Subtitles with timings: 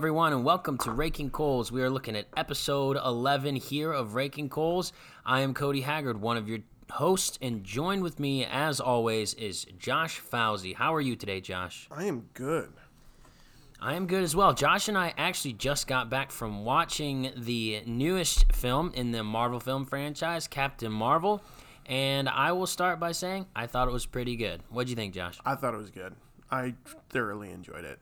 [0.00, 1.70] Everyone, and welcome to Raking Coals.
[1.70, 4.94] We are looking at episode 11 here of Raking Coals.
[5.26, 6.60] I am Cody Haggard, one of your
[6.90, 10.74] hosts, and joined with me, as always, is Josh Fauzi.
[10.74, 11.86] How are you today, Josh?
[11.90, 12.72] I am good.
[13.78, 14.54] I am good as well.
[14.54, 19.60] Josh and I actually just got back from watching the newest film in the Marvel
[19.60, 21.42] film franchise, Captain Marvel.
[21.84, 24.62] And I will start by saying I thought it was pretty good.
[24.70, 25.38] What'd you think, Josh?
[25.44, 26.14] I thought it was good.
[26.50, 26.74] I
[27.10, 27.98] thoroughly enjoyed it.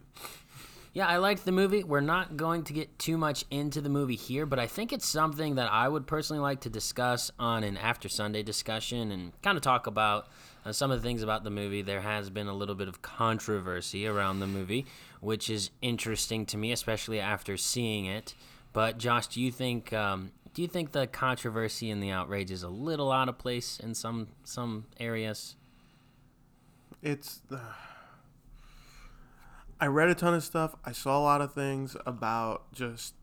[0.95, 1.85] Yeah, I liked the movie.
[1.85, 5.07] We're not going to get too much into the movie here, but I think it's
[5.07, 9.57] something that I would personally like to discuss on an after Sunday discussion and kind
[9.57, 10.29] of talk about
[10.65, 11.83] uh, some of the things about the movie.
[11.83, 14.87] There has been a little bit of controversy around the movie,
[15.21, 18.35] which is interesting to me, especially after seeing it.
[18.73, 22.63] But Josh, do you think um, do you think the controversy and the outrage is
[22.63, 25.57] a little out of place in some some areas?
[27.03, 27.43] It's.
[27.51, 27.59] Uh,
[29.81, 30.75] I read a ton of stuff.
[30.85, 33.15] I saw a lot of things about just,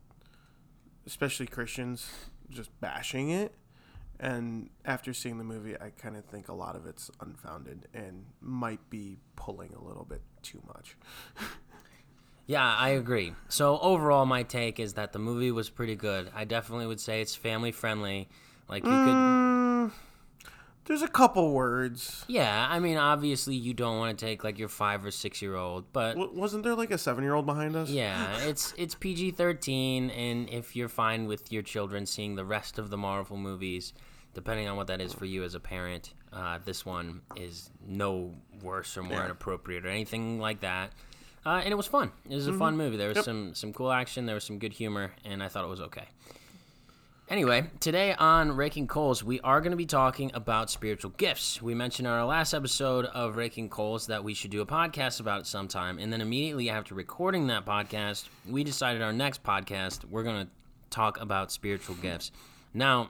[1.06, 2.10] especially Christians,
[2.50, 3.54] just bashing it.
[4.20, 8.26] And after seeing the movie, I kind of think a lot of it's unfounded and
[8.40, 10.96] might be pulling a little bit too much.
[12.48, 13.34] Yeah, I agree.
[13.50, 16.30] So overall, my take is that the movie was pretty good.
[16.36, 18.30] I definitely would say it's family friendly.
[18.70, 18.98] Like you could.
[18.98, 19.92] Mm.
[20.86, 22.24] There's a couple words.
[22.28, 25.56] Yeah, I mean, obviously you don't want to take like your five or six year
[25.56, 27.90] old, but W- wasn't there like a seven year old behind us?
[27.90, 32.78] yeah, it's it's PG thirteen, and if you're fine with your children seeing the rest
[32.78, 33.94] of the Marvel movies,
[34.36, 38.36] depending on what that is for you as a parent, uh, this one is no
[38.62, 39.26] worse or more Yeah.
[39.26, 40.92] inappropriate or anything like that.
[41.48, 42.12] Uh, and it was fun.
[42.30, 42.98] It was a fun movie.
[42.98, 43.26] There was Yep.
[43.26, 44.26] some some cool action.
[44.28, 46.08] There was some good humor, and I thought it was okay.
[47.28, 51.60] Anyway, today on Raking Coals, we are going to be talking about spiritual gifts.
[51.60, 55.20] We mentioned in our last episode of Raking Coals that we should do a podcast
[55.20, 55.98] about it sometime.
[55.98, 60.52] And then immediately after recording that podcast, we decided our next podcast, we're going to
[60.92, 62.32] talk about spiritual gifts.
[62.76, 63.10] Now,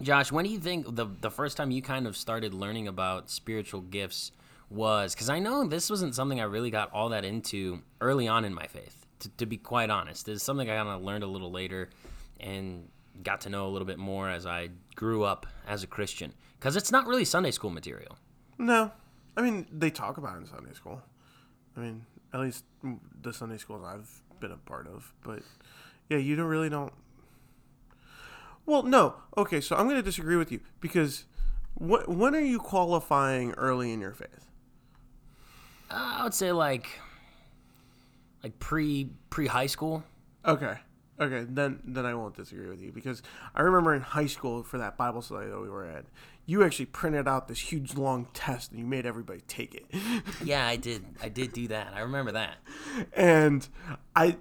[0.00, 3.28] Josh, when do you think the, the first time you kind of started learning about
[3.28, 4.32] spiritual gifts
[4.70, 5.14] was?
[5.14, 8.54] Because I know this wasn't something I really got all that into early on in
[8.54, 10.26] my faith, to, to be quite honest.
[10.26, 11.90] It's something I kind of learned a little later
[12.40, 12.88] and
[13.22, 16.32] got to know a little bit more as I grew up as a Christian.
[16.58, 18.16] Because it's not really Sunday school material.
[18.58, 18.92] No.
[19.36, 21.02] I mean, they talk about it in Sunday school.
[21.76, 22.64] I mean, at least
[23.20, 25.12] the Sunday schools I've been a part of.
[25.22, 25.40] But
[26.08, 26.92] yeah, you don't really don't.
[28.66, 29.16] Well, no.
[29.36, 31.24] Okay, so I'm going to disagree with you because
[31.74, 34.46] what when are you qualifying early in your faith?
[35.90, 36.86] Uh, I would say like
[38.42, 40.04] like pre pre high school.
[40.44, 40.76] Okay.
[41.22, 43.22] Okay, then then I won't disagree with you because
[43.54, 46.04] I remember in high school for that Bible study that we were at,
[46.46, 49.86] you actually printed out this huge long test and you made everybody take it.
[50.44, 51.04] Yeah, I did.
[51.22, 51.92] I did do that.
[51.94, 52.56] I remember that.
[53.14, 53.68] and
[54.16, 54.36] I,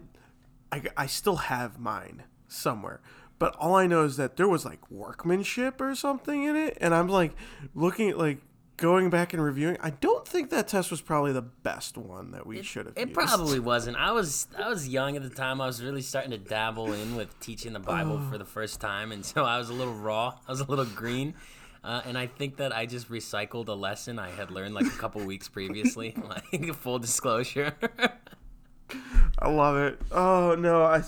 [0.71, 3.01] I, I still have mine somewhere.
[3.37, 6.93] But all I know is that there was like workmanship or something in it, and
[6.95, 7.33] I'm like
[7.75, 8.39] looking at like
[8.77, 9.77] going back and reviewing.
[9.81, 12.97] I don't think that test was probably the best one that we should have.
[12.97, 13.13] It used.
[13.13, 13.97] probably wasn't.
[13.97, 15.61] I was I was young at the time.
[15.61, 19.11] I was really starting to dabble in with teaching the Bible for the first time,
[19.11, 20.35] and so I was a little raw.
[20.47, 21.35] I was a little green.
[21.83, 24.97] Uh, and I think that I just recycled a lesson I had learned like a
[24.97, 26.15] couple weeks previously.
[26.23, 27.73] Like full disclosure.
[29.39, 29.99] I love it.
[30.11, 31.03] Oh no, I.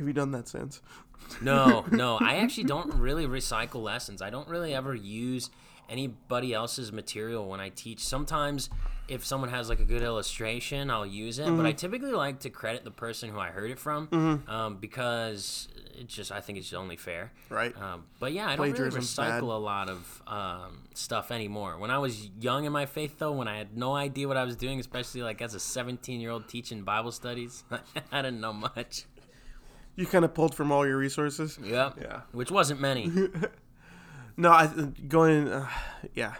[0.00, 0.80] Have you done that since?
[1.42, 2.16] No, no.
[2.16, 4.22] I actually don't really recycle lessons.
[4.22, 5.50] I don't really ever use
[5.90, 8.00] anybody else's material when I teach.
[8.00, 8.70] Sometimes
[9.08, 12.50] if someone has like a good illustration, I'll use it, but I typically like to
[12.50, 15.68] credit the person who I heard it from um, because
[15.98, 17.32] it just I think it's only fair.
[17.48, 17.76] Right.
[17.76, 19.42] Um, but yeah, I don't really recycle bad.
[19.42, 21.76] a lot of um, stuff anymore.
[21.78, 24.44] When I was young in my faith, though, when I had no idea what I
[24.44, 27.64] was doing, especially like as a 17 year old teaching Bible studies,
[28.12, 29.06] I didn't know much.
[29.96, 31.58] You kind of pulled from all your resources.
[31.62, 31.92] Yeah.
[32.00, 32.20] Yeah.
[32.32, 33.10] Which wasn't many.
[34.40, 34.68] No, I
[35.06, 35.48] going.
[35.48, 35.68] Uh,
[36.14, 36.34] yeah.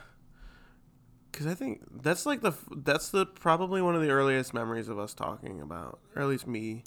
[1.31, 4.99] Because I think that's like the that's the probably one of the earliest memories of
[4.99, 6.83] us talking about, or at least me,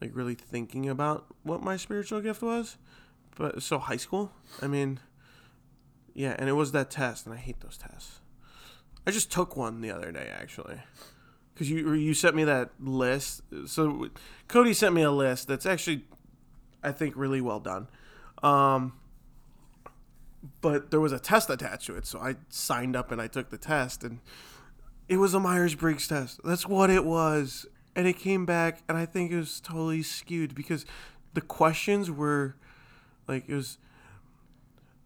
[0.00, 2.78] like really thinking about what my spiritual gift was.
[3.36, 5.00] But so high school, I mean,
[6.14, 8.20] yeah, and it was that test, and I hate those tests.
[9.06, 10.80] I just took one the other day actually,
[11.58, 13.42] because you you sent me that list.
[13.66, 14.10] So
[14.46, 16.04] Cody sent me a list that's actually,
[16.84, 17.88] I think, really well done.
[18.44, 18.92] Um,
[20.60, 23.50] but there was a test attached to it, so I signed up and I took
[23.50, 24.20] the test, and
[25.08, 26.40] it was a Myers Briggs test.
[26.44, 27.66] That's what it was,
[27.96, 30.86] and it came back, and I think it was totally skewed because
[31.34, 32.54] the questions were
[33.26, 33.78] like it was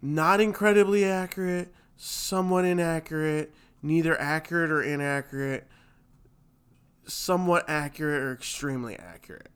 [0.02, 5.66] not incredibly accurate, somewhat inaccurate, neither accurate or inaccurate.
[7.06, 9.50] Somewhat accurate or extremely accurate.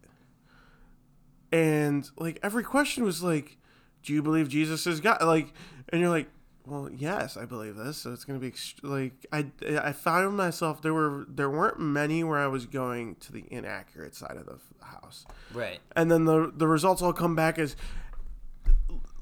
[1.53, 3.57] And like every question was like,
[4.03, 5.53] "Do you believe Jesus is God?" Like,
[5.91, 6.29] and you're like,
[6.67, 9.47] "Well, yes, I believe this." So it's gonna be ext- like I
[9.81, 14.15] I found myself there were there weren't many where I was going to the inaccurate
[14.17, 15.79] side of the house, Right.
[15.95, 17.77] and then the the results all come back as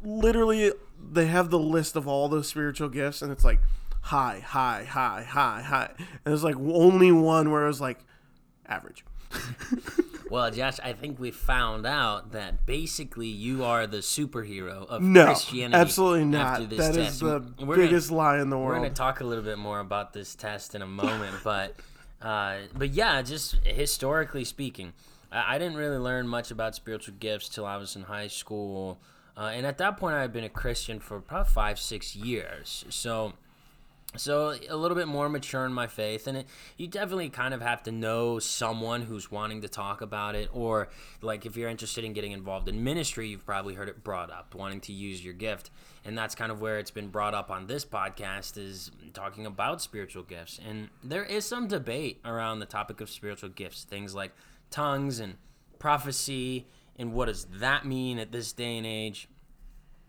[0.02, 0.72] literally
[1.12, 3.60] they have the list of all those spiritual gifts, and it's like
[4.02, 8.00] high, high, high, high, high, and there's like only one where it was like
[8.68, 9.04] average.
[10.30, 15.26] Well, Josh, I think we found out that basically you are the superhero of No,
[15.26, 15.78] Christianity.
[15.80, 16.54] absolutely not.
[16.54, 17.20] after this That is test.
[17.20, 17.26] the
[17.64, 18.70] We're gonna- biggest lie in the world.
[18.70, 21.76] We're going to talk a little bit more about this test in a moment, but
[22.22, 24.94] uh, but yeah, just historically speaking,
[25.30, 28.98] I, I didn't really learn much about spiritual gifts till I was in high school,
[29.36, 32.86] uh, and at that point, I had been a Christian for probably five, six years.
[32.88, 33.34] So.
[34.16, 36.46] So a little bit more mature in my faith, and it,
[36.76, 40.88] you definitely kind of have to know someone who's wanting to talk about it, or
[41.20, 44.54] like if you're interested in getting involved in ministry, you've probably heard it brought up,
[44.54, 45.70] wanting to use your gift,
[46.04, 49.82] and that's kind of where it's been brought up on this podcast is talking about
[49.82, 54.32] spiritual gifts, and there is some debate around the topic of spiritual gifts, things like
[54.70, 55.36] tongues and
[55.80, 59.28] prophecy, and what does that mean at this day and age.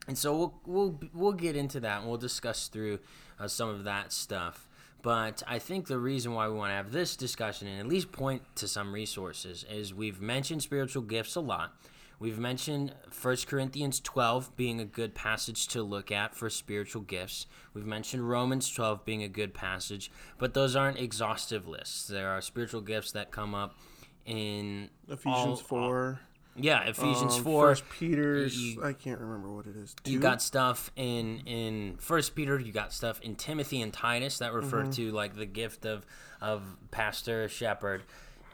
[0.07, 2.99] And so we'll we'll we'll get into that and we'll discuss through
[3.39, 4.67] uh, some of that stuff.
[5.01, 8.11] But I think the reason why we want to have this discussion and at least
[8.11, 11.73] point to some resources is we've mentioned spiritual gifts a lot.
[12.17, 17.45] We've mentioned 1 Corinthians 12 being a good passage to look at for spiritual gifts.
[17.73, 22.07] We've mentioned Romans 12 being a good passage, but those aren't exhaustive lists.
[22.07, 23.77] There are spiritual gifts that come up
[24.25, 26.19] in Ephesians all- four,
[26.55, 27.67] yeah, Ephesians um, 4.
[27.69, 28.57] First Peter's.
[28.57, 29.95] you- I can't remember what it is.
[30.05, 32.59] You got stuff in in First Peter.
[32.59, 34.91] You got stuff in Timothy and Titus that refer Mm-hmm.
[34.91, 36.05] to like the gift of
[36.41, 38.03] of pastor shepherd,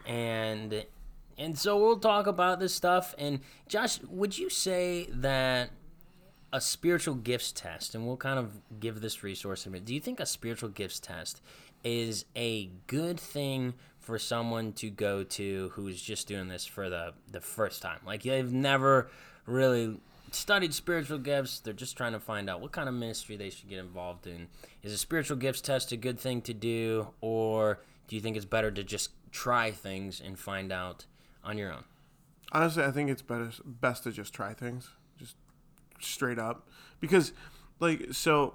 [0.06, 0.84] and
[1.38, 3.14] and so we'll talk about this stuff.
[3.18, 5.70] And Josh, would you say that
[6.52, 9.86] a spiritual gifts test, and we'll kind of give this resource in a minute.
[9.86, 11.40] Do you think a spiritual gifts test
[11.82, 13.72] is a good thing
[14.02, 18.00] for someone to go to who's just doing this for the the first time?
[18.04, 19.08] Like they've never
[19.46, 19.98] really
[20.32, 21.60] studied spiritual gifts.
[21.60, 24.48] They're just trying to find out what kind of ministry they should get involved in.
[24.82, 28.44] Is a spiritual gifts test a good thing to do, or do you think it's
[28.46, 31.06] better to just try things and find out
[31.44, 31.84] on your own?
[32.52, 35.36] Honestly, I think it's better best to just try things, just
[36.00, 36.68] straight up,
[37.00, 37.32] because
[37.80, 38.54] like so,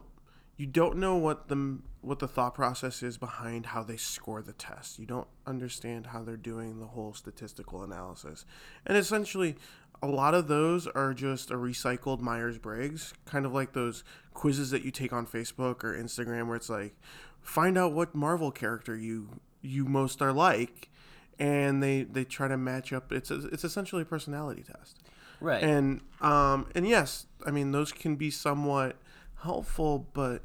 [0.57, 4.53] you don't know what the what the thought process is behind how they score the
[4.53, 4.97] test.
[4.99, 8.45] You don't understand how they're doing the whole statistical analysis,
[8.85, 9.55] and essentially.
[9.99, 14.03] A lot of those are just a recycled Myers Briggs, kind of like those
[14.35, 16.95] quizzes that you take on Facebook or Instagram, where it's like,
[17.41, 20.91] find out what Marvel character you you most are like,
[21.39, 23.11] and they they try to match up.
[23.11, 24.99] It's a, it's essentially a personality test,
[25.41, 25.63] Right.
[25.63, 28.97] and um and yes, I mean those can be somewhat
[29.41, 30.43] helpful, but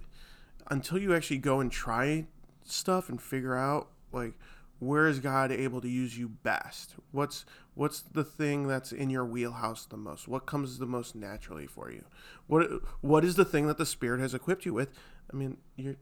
[0.71, 2.27] until you actually go and try
[2.65, 4.35] stuff and figure out like
[4.79, 6.97] where is God able to use you best?
[7.13, 7.45] What's
[7.75, 10.27] what's the thing that's in your wheelhouse the most?
[10.27, 12.05] What comes the most naturally for you?
[12.49, 12.69] What
[13.01, 14.89] what is the thing that the Spirit has equipped you with?
[15.33, 15.97] I mean, you're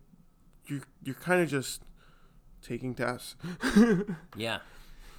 [0.66, 1.82] you're you're kind of just
[2.62, 3.36] taking tests.
[4.36, 4.60] Yeah.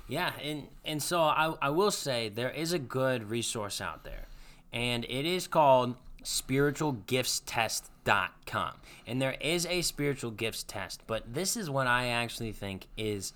[0.07, 4.27] Yeah, and and so I, I will say there is a good resource out there.
[4.73, 8.73] And it is called spiritualgiftstest.com.
[9.07, 13.31] And there is a spiritual gifts test, but this is what I actually think is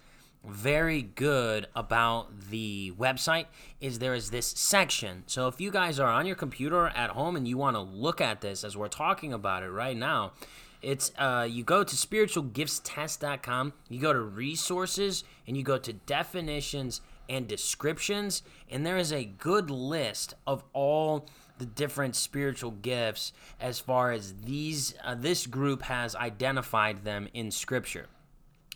[0.48, 3.46] very good about the website
[3.82, 5.24] is there is this section.
[5.28, 8.22] So if you guys are on your computer at home and you want to look
[8.22, 10.34] at this as we're talking about it right now,
[10.82, 17.02] it's uh, you go to spiritualgiftstest.com, you go to resources, and you go to definitions
[17.28, 23.80] and descriptions, and there is a good list of all the different spiritual gifts as
[23.80, 28.08] far as these uh, this group has identified them in scripture.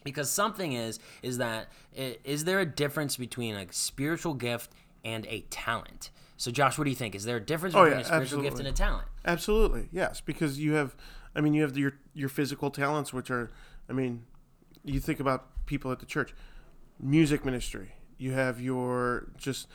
[0.04, 4.72] Because something is is that is there a difference between a spiritual gift
[5.04, 6.10] and a talent?
[6.38, 7.16] So josh what do you think?
[7.16, 9.08] Is there a difference Oh, between yeah, a spiritual gift and a talent?
[9.26, 10.96] Absolutely, yes, because you have,
[11.36, 13.52] I mean, you have your your physical talents, which are,
[13.90, 14.24] I mean,
[14.86, 16.34] you think about people at the church,
[17.00, 17.92] music ministry.
[18.18, 19.68] You have your just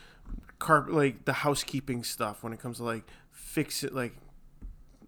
[0.59, 4.15] carp like the housekeeping stuff when it comes to like fix it like.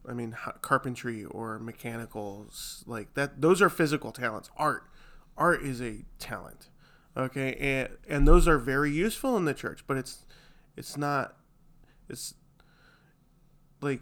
[0.09, 3.41] I mean, carpentry or mechanicals like that.
[3.41, 4.51] Those are physical talents.
[4.57, 4.85] Art,
[5.37, 6.69] art is a talent.
[7.17, 10.25] Okay, and and those are very useful in the church, but it's
[10.77, 11.35] it's not.
[12.09, 12.35] It's
[13.81, 14.01] like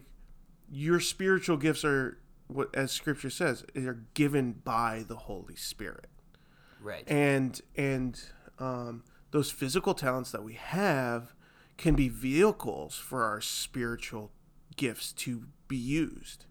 [0.70, 2.18] your spiritual gifts are
[2.48, 6.08] what as scripture says are given by the holy spirit
[6.82, 8.20] right and and
[8.58, 9.02] um,
[9.34, 11.34] those physical talents that we have
[11.76, 14.30] can be vehicles for our spiritual
[14.76, 16.44] gifts to be used.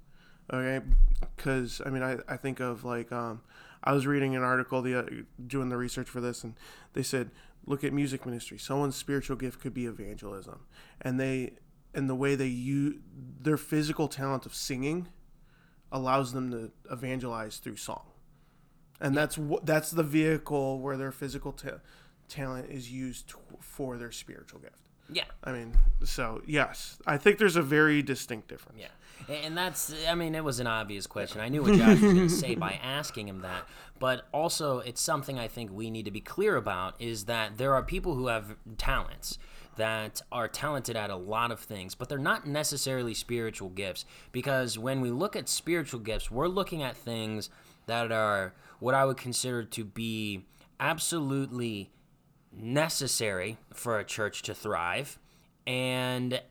[0.51, 0.85] Okay,
[1.21, 3.39] because I mean, I, I think of like um,
[3.85, 5.05] I was reading an article the uh,
[5.47, 6.55] doing the research for this, and
[6.91, 7.31] they said
[7.65, 8.57] look at music ministry.
[8.57, 10.65] Someone's spiritual gift could be evangelism,
[10.99, 11.53] and they
[11.93, 12.95] and the way they use
[13.39, 15.07] their physical talent of singing
[15.89, 18.07] allows them to evangelize through song,
[18.99, 21.79] and that's what that's the vehicle where their physical ta-
[22.27, 24.77] talent is used t- for their spiritual gift.
[25.09, 25.25] Yeah.
[25.43, 28.79] I mean, so yes, I think there's a very distinct difference.
[28.79, 28.87] Yeah.
[29.29, 31.39] And that's, I mean, it was an obvious question.
[31.39, 33.63] I knew what Josh was going to say by asking him that.
[33.99, 37.73] But also, it's something I think we need to be clear about is that there
[37.73, 39.37] are people who have talents
[39.77, 44.05] that are talented at a lot of things, but they're not necessarily spiritual gifts.
[44.31, 47.49] Because when we look at spiritual gifts, we're looking at things
[47.85, 50.45] that are what I would consider to be
[50.79, 51.91] absolutely
[52.55, 55.19] necessary for a church to thrive
[55.65, 56.41] and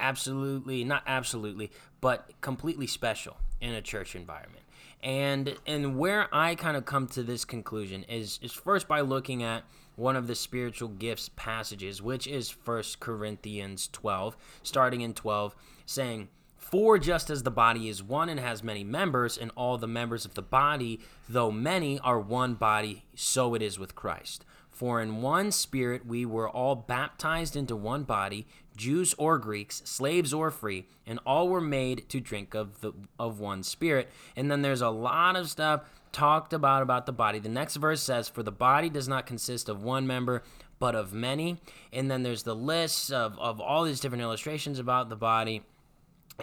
[0.00, 1.70] absolutely not absolutely
[2.00, 4.64] but completely special in a church environment
[5.02, 9.42] and and where i kind of come to this conclusion is is first by looking
[9.42, 9.62] at
[9.94, 15.54] one of the spiritual gifts passages which is First corinthians 12 starting in 12
[15.86, 16.28] saying
[16.72, 20.24] for just as the body is one and has many members, and all the members
[20.24, 24.46] of the body, though many, are one body, so it is with Christ.
[24.82, 30.34] For in one spirit we were all baptized into one body, Jews or Greeks, slaves
[30.34, 34.10] or free, and all were made to drink of the of one spirit.
[34.34, 37.38] And then there's a lot of stuff talked about about the body.
[37.38, 40.42] The next verse says, "For the body does not consist of one member,
[40.80, 41.60] but of many."
[41.92, 45.62] And then there's the list of of all these different illustrations about the body.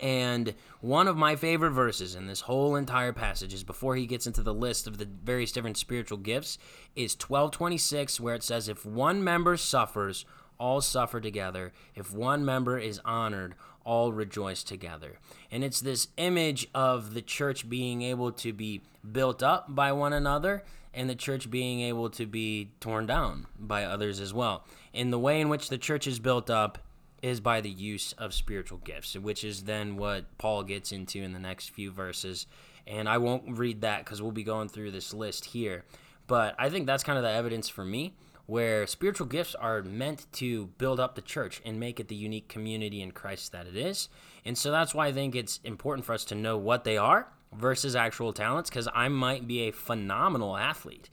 [0.01, 4.27] And one of my favorite verses in this whole entire passage is before he gets
[4.27, 6.57] into the list of the various different spiritual gifts
[6.95, 10.25] is 1226 where it says if one member suffers
[10.59, 11.71] all suffer together.
[11.95, 15.19] If one member is honored all rejoice together.
[15.49, 20.13] And it's this image of the church being able to be built up by one
[20.13, 20.63] another
[20.93, 24.65] and the church being able to be torn down by others as well.
[24.91, 26.77] In the way in which the church is built up
[27.21, 31.33] is by the use of spiritual gifts, which is then what Paul gets into in
[31.33, 32.47] the next few verses.
[32.87, 35.85] And I won't read that because we'll be going through this list here.
[36.27, 38.13] But I think that's kind of the evidence for me
[38.49, 42.47] where spiritual gifts are meant to build up the church and make it the unique
[42.47, 44.09] community in Christ that it is.
[44.43, 47.27] And so that's why I think it's important for us to know what they are
[47.53, 51.09] versus actual talents because I might be a phenomenal athlete,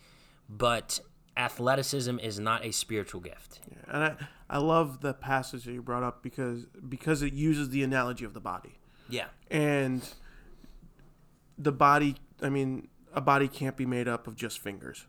[0.49, 1.01] but
[1.37, 3.61] athleticism is not a spiritual gift.
[3.71, 4.17] Yeah, and I,
[4.49, 8.35] I love the passage that you brought up because because it uses the analogy of
[8.35, 8.79] the body.
[9.09, 9.27] Yeah.
[9.51, 10.09] And
[11.59, 15.07] the body, I mean, a body can't be made up of just fingers.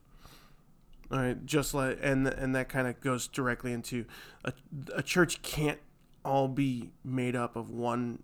[1.11, 4.05] All right, just like and and that kind of goes directly into
[4.43, 4.53] a,
[4.93, 5.79] a church can't
[6.25, 8.23] all be made up of one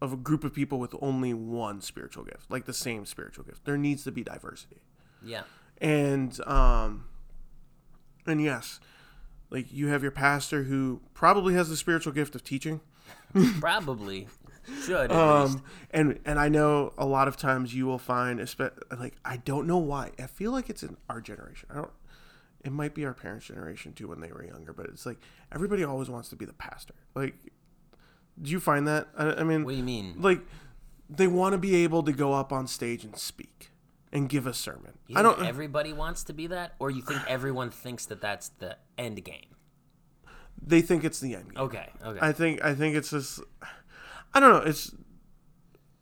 [0.00, 3.64] of a group of people with only one spiritual gift, like the same spiritual gift.
[3.64, 4.82] There needs to be diversity.
[5.24, 5.42] Yeah.
[5.80, 7.06] And um
[8.28, 8.80] and yes,
[9.50, 12.80] like you have your pastor who probably has the spiritual gift of teaching.
[13.60, 14.28] Probably
[14.82, 15.10] should.
[15.10, 18.38] Um and and I know a lot of times you will find
[18.98, 20.10] like I don't know why.
[20.18, 21.68] I feel like it's in our generation.
[21.70, 21.90] I don't
[22.64, 25.18] it might be our parents' generation too when they were younger, but it's like
[25.52, 26.94] everybody always wants to be the pastor.
[27.14, 27.34] Like
[28.40, 29.08] do you find that?
[29.16, 30.16] I, I mean What do you mean?
[30.18, 30.40] like
[31.08, 33.70] they want to be able to go up on stage and speak
[34.12, 34.98] and give a sermon.
[35.06, 38.48] You I don't Everybody wants to be that, or you think everyone thinks that that's
[38.58, 39.56] the end game?
[40.62, 41.62] they think it's the end game.
[41.64, 41.88] Okay.
[42.04, 42.18] Okay.
[42.20, 43.40] I think I think it's just
[44.34, 44.94] I don't know, it's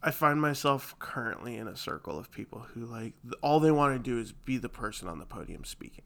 [0.03, 4.11] I find myself currently in a circle of people who like all they want to
[4.11, 6.05] do is be the person on the podium speaking.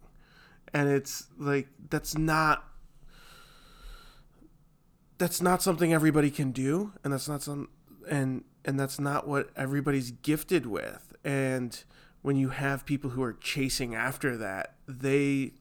[0.72, 2.64] And it's like that's not
[5.18, 7.68] that's not something everybody can do and that's not some
[8.08, 11.09] and and that's not what everybody's gifted with.
[11.24, 11.82] And
[12.22, 15.52] when you have people who are chasing after that, they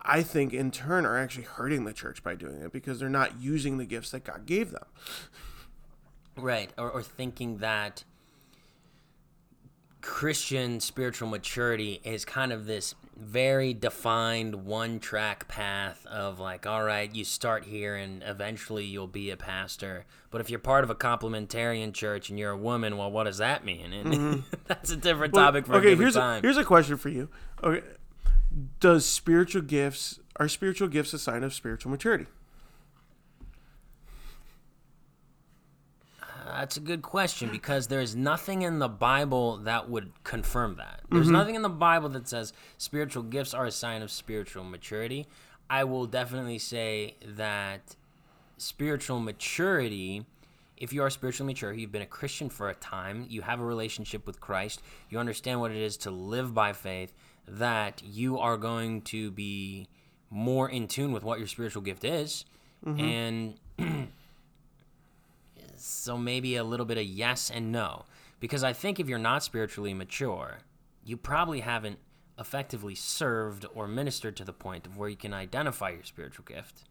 [0.00, 3.40] I think in turn are actually hurting the church by doing it because they're not
[3.40, 4.86] using the gifts that God gave them.
[6.36, 6.70] right.
[6.78, 8.04] Or, or thinking that
[10.00, 16.84] Christian spiritual maturity is kind of this very defined one track path of like, all
[16.84, 20.04] right, you start here and eventually you'll be a pastor.
[20.30, 23.38] But if you're part of a complementarian church and you're a woman, well, what does
[23.38, 23.92] that mean?
[23.92, 24.54] And mm-hmm.
[24.66, 26.38] that's a different topic for okay, a different here's time.
[26.38, 27.28] a, here's a question for you.
[27.62, 27.86] Okay,
[28.80, 32.26] does spiritual gifts are spiritual gifts a sign of spiritual maturity?
[36.58, 37.52] That's a good question mm.
[37.52, 41.02] because there's nothing in the Bible that would confirm that.
[41.08, 41.32] There's mm-hmm.
[41.32, 45.28] nothing in the Bible that says spiritual gifts are a sign of spiritual maturity.
[45.70, 47.94] I will definitely say that
[48.56, 50.26] spiritual maturity,
[50.76, 53.64] if you are spiritually mature, you've been a Christian for a time, you have a
[53.64, 57.14] relationship with Christ, you understand what it is to live by faith,
[57.46, 59.86] that you are going to be
[60.28, 62.44] more in tune with what your spiritual gift is.
[62.84, 63.54] Mm-hmm.
[63.78, 64.08] And
[65.84, 68.04] so maybe a little bit of yes and no.
[68.40, 70.58] Because I think if you're not spiritually mature,
[71.04, 71.98] you probably haven't
[72.38, 76.84] effectively served or ministered to the point of where you can identify your spiritual gift.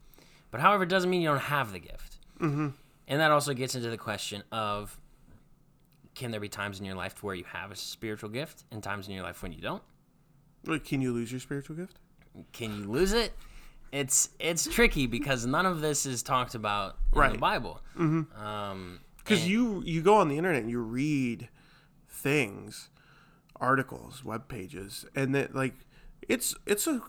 [0.52, 2.18] But however, it doesn't mean you don't have the gift.
[2.40, 2.70] Mm-hmm.
[3.08, 5.00] And that also gets into the question of
[6.16, 9.08] can there be times in your life where you have a spiritual gift and times
[9.08, 9.84] in your life when you don't?
[10.66, 12.00] Like, can you lose your spiritual gift?
[12.52, 13.34] Can you lose it?
[13.92, 17.40] It's it's tricky because none of this is talked about in the Right.
[17.40, 17.82] Bible.
[17.98, 18.42] Mm-hmm.
[18.42, 21.50] Um, Because you you go on the internet and you read
[22.10, 22.90] things,
[23.60, 25.74] articles, web pages, and that like
[26.28, 27.02] it's it's a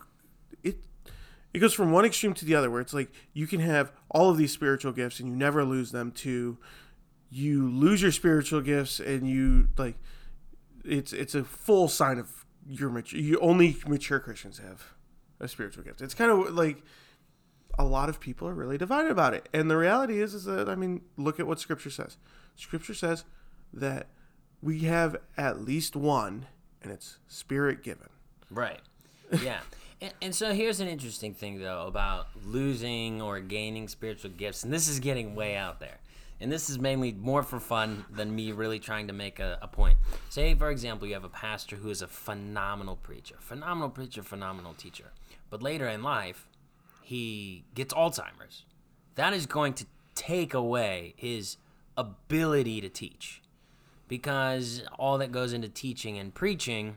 [0.63, 0.77] it
[1.53, 4.29] it goes from one extreme to the other where it's like you can have all
[4.29, 6.57] of these spiritual gifts and you never lose them to
[7.29, 9.97] you lose your spiritual gifts and you like
[10.85, 14.93] it's it's a full sign of your mature you only mature Christians have
[15.39, 16.01] a spiritual gift.
[16.01, 16.83] It's kind of like
[17.77, 19.47] a lot of people are really divided about it.
[19.53, 22.17] And the reality is is that I mean, look at what scripture says.
[22.55, 23.23] Scripture says
[23.73, 24.07] that
[24.61, 26.47] we have at least one
[26.81, 28.09] and it's spirit given.
[28.49, 28.81] Right.
[29.43, 29.59] Yeah.
[30.21, 34.63] and, so here's an interesting thing, though, about losing or gaining spiritual gifts.
[34.63, 35.97] And this is getting way out there.
[36.41, 39.67] And this is mainly more for fun than me really trying to make a, a
[39.67, 39.97] point.
[40.29, 44.73] Say, for example, you have a pastor who is a phenomenal preacher, phenomenal preacher, phenomenal
[44.73, 45.11] teacher.
[45.49, 46.47] But later in life,
[47.01, 48.65] he gets Alzheimer's.
[49.15, 49.85] That is going to
[50.15, 51.57] take away his
[51.97, 53.41] ability to teach.
[54.07, 56.95] Because all that goes into teaching and preaching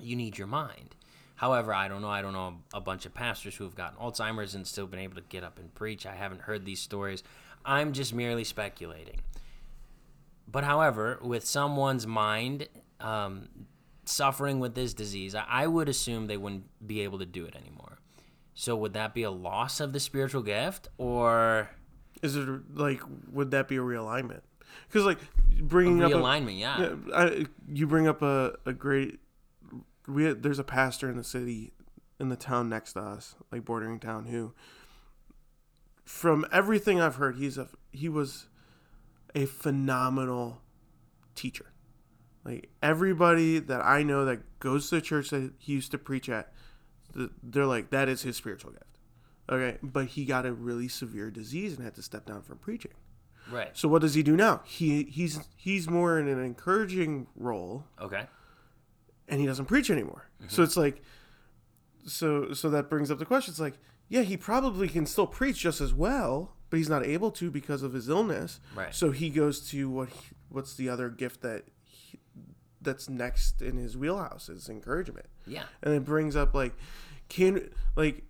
[0.00, 0.94] you need your mind.
[1.36, 2.08] However, I don't know.
[2.08, 5.16] I don't know a bunch of pastors who have gotten Alzheimer's and still been able
[5.16, 6.06] to get up and preach.
[6.06, 7.22] I haven't heard these stories.
[7.64, 9.20] I'm just merely speculating.
[10.46, 12.68] But however, with someone's mind
[13.00, 13.48] um,
[14.08, 17.98] suffering with this disease, I, would assume they wouldn't be able to do it anymore.
[18.54, 21.70] So would that be a loss of the spiritual gift, or
[22.22, 23.00] Is it like
[23.32, 24.42] would that be a realignment?
[24.88, 25.18] Because like
[25.60, 26.58] bringing up a, realignment?
[26.58, 26.80] yeah.
[26.80, 29.18] Yeah, I, you bring up a, a great
[30.06, 31.72] we had, there's a pastor in the city
[32.20, 34.54] in the town next to us like bordering town who
[36.04, 38.46] from everything i've heard he's a he was
[39.34, 40.60] a phenomenal
[41.34, 41.66] teacher
[42.44, 46.28] like everybody that i know that goes to the church that he used to preach
[46.28, 46.52] at
[47.42, 48.98] they're like that is his spiritual gift
[49.48, 52.92] okay but he got a really severe disease and had to step down from preaching
[53.52, 53.68] Right.
[53.76, 54.62] so what does he do now?
[54.64, 58.26] He he's he's more in an encouraging role, Okay.
[59.28, 60.30] and he doesn't preach anymore.
[60.40, 60.48] Mm-hmm.
[60.48, 61.02] So it's like,
[62.06, 63.52] so so that brings up the question.
[63.52, 63.74] It's like,
[64.08, 67.82] yeah, he probably can still preach just as well, but he's not able to because
[67.82, 68.60] of his illness.
[68.74, 68.94] Right.
[68.94, 71.64] So he goes to what he, what's the other gift that
[72.84, 75.64] that's next in his wheelhouse is encouragement, Yeah.
[75.82, 76.74] and it brings up like,
[77.28, 78.24] can like,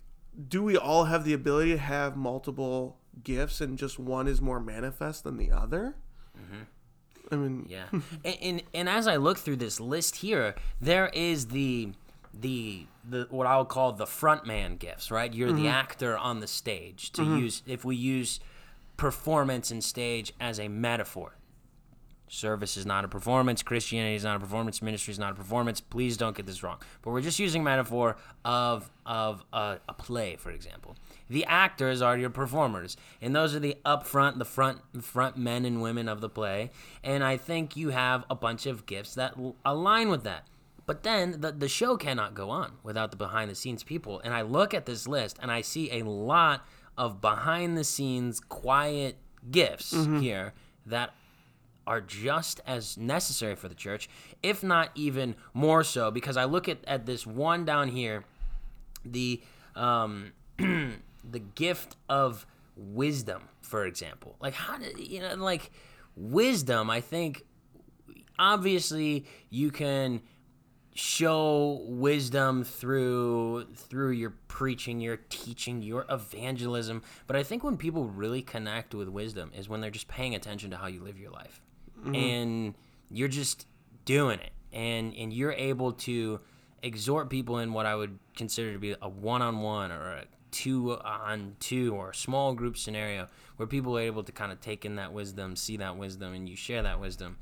[0.47, 4.59] do we all have the ability to have multiple gifts and just one is more
[4.59, 5.95] manifest than the other?
[6.37, 7.33] Mm-hmm.
[7.33, 11.47] I mean, Yeah, and, and and as I look through this list here, there is
[11.47, 11.93] the
[12.33, 15.11] the the what I'll call the frontman gifts.
[15.11, 15.67] Right, you're the mm-hmm.
[15.67, 17.11] actor on the stage.
[17.13, 17.37] To mm-hmm.
[17.39, 18.39] use if we use
[18.97, 21.35] performance and stage as a metaphor.
[22.27, 23.61] Service is not a performance.
[23.61, 24.81] Christianity is not a performance.
[24.81, 25.79] Ministry is not a performance.
[25.79, 26.77] Please don't get this wrong.
[27.03, 30.95] But we're just using metaphor of of a, a play, for example.
[31.29, 35.65] The actors are your performers, and those are the up front, the front front men
[35.65, 36.71] and women of the play.
[37.03, 40.47] And I think you have a bunch of gifts that align with that.
[40.87, 44.19] But then the, the show cannot go on without the behind the scenes people.
[44.23, 46.65] And I look at this list and I see a lot
[46.97, 49.17] of behind the scenes quiet
[49.49, 50.19] gifts mm-hmm.
[50.19, 50.53] here
[50.85, 51.13] that
[51.87, 54.09] are just as necessary for the church,
[54.41, 58.23] if not even more so, because I look at, at this one down here,
[59.03, 59.41] the
[59.75, 62.45] um, the gift of
[62.75, 64.35] wisdom, for example.
[64.39, 65.71] Like how do you know like
[66.15, 67.43] wisdom, I think
[68.37, 70.21] obviously you can
[70.97, 77.03] show wisdom through through your preaching, your teaching, your evangelism.
[77.27, 80.71] But I think when people really connect with wisdom is when they're just paying attention
[80.71, 81.61] to how you live your life.
[82.13, 82.75] And
[83.09, 83.65] you're just
[84.03, 84.51] doing it.
[84.71, 86.41] And and you're able to
[86.83, 91.55] exhort people in what I would consider to be a one-on-one or a two on
[91.59, 94.95] two or a small group scenario where people are able to kind of take in
[94.95, 97.37] that wisdom, see that wisdom, and you share that wisdom.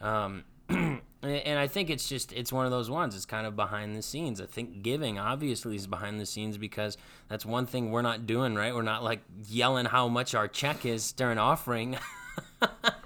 [0.00, 3.16] Um, and I think it's just it's one of those ones.
[3.16, 4.40] It's kind of behind the scenes.
[4.40, 8.54] I think giving obviously is behind the scenes because that's one thing we're not doing
[8.54, 8.74] right.
[8.74, 11.96] We're not like yelling how much our check is during offering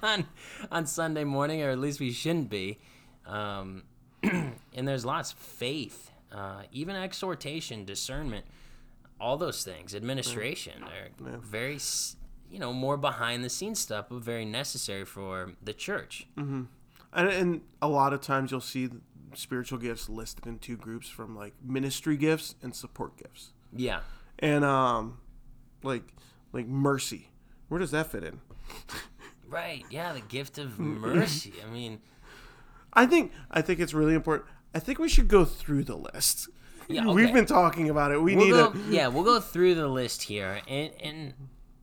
[0.02, 0.26] on
[0.70, 2.78] on Sunday morning, or at least we shouldn't be.
[3.26, 3.84] Um,
[4.22, 8.44] and there's lots of faith, uh, even exhortation, discernment,
[9.20, 11.36] all those things, administration are Yeah.
[11.40, 11.78] very,
[12.50, 16.26] you know, more behind the scenes stuff, but very necessary for the church.
[16.36, 16.68] and,
[17.12, 18.88] and a lot of times you'll see
[19.34, 24.00] spiritual gifts listed in two groups from like ministry gifts and support gifts Yeah.
[24.38, 25.18] and um
[25.82, 26.02] like
[26.52, 27.30] like mercy
[27.68, 28.40] where does that fit in
[29.52, 29.84] Right.
[29.90, 30.12] Yeah.
[30.12, 31.52] The gift of mercy.
[31.64, 32.00] I mean,
[32.94, 36.48] i think i think it's really important i think we should go through the list
[36.88, 39.74] Yeah, we've been talking about it we we'll need go, to yeah, we'll go through
[39.76, 41.34] the list here, and and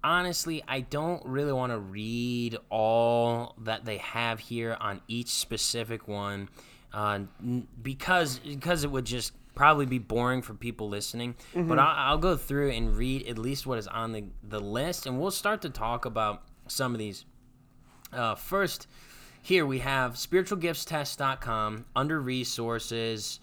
[0.03, 6.07] honestly, I don't really want to read all that they have here on each specific
[6.07, 6.49] one,
[6.93, 7.21] uh,
[7.81, 11.35] because because it would just probably be boring for people listening.
[11.55, 15.05] But I'll, I'll go through and read at least what is on the the list,
[15.05, 17.25] and we'll start to talk about some of these.
[18.11, 18.87] Uh, first,
[19.41, 23.39] here we have spiritualgiftstest.com under resources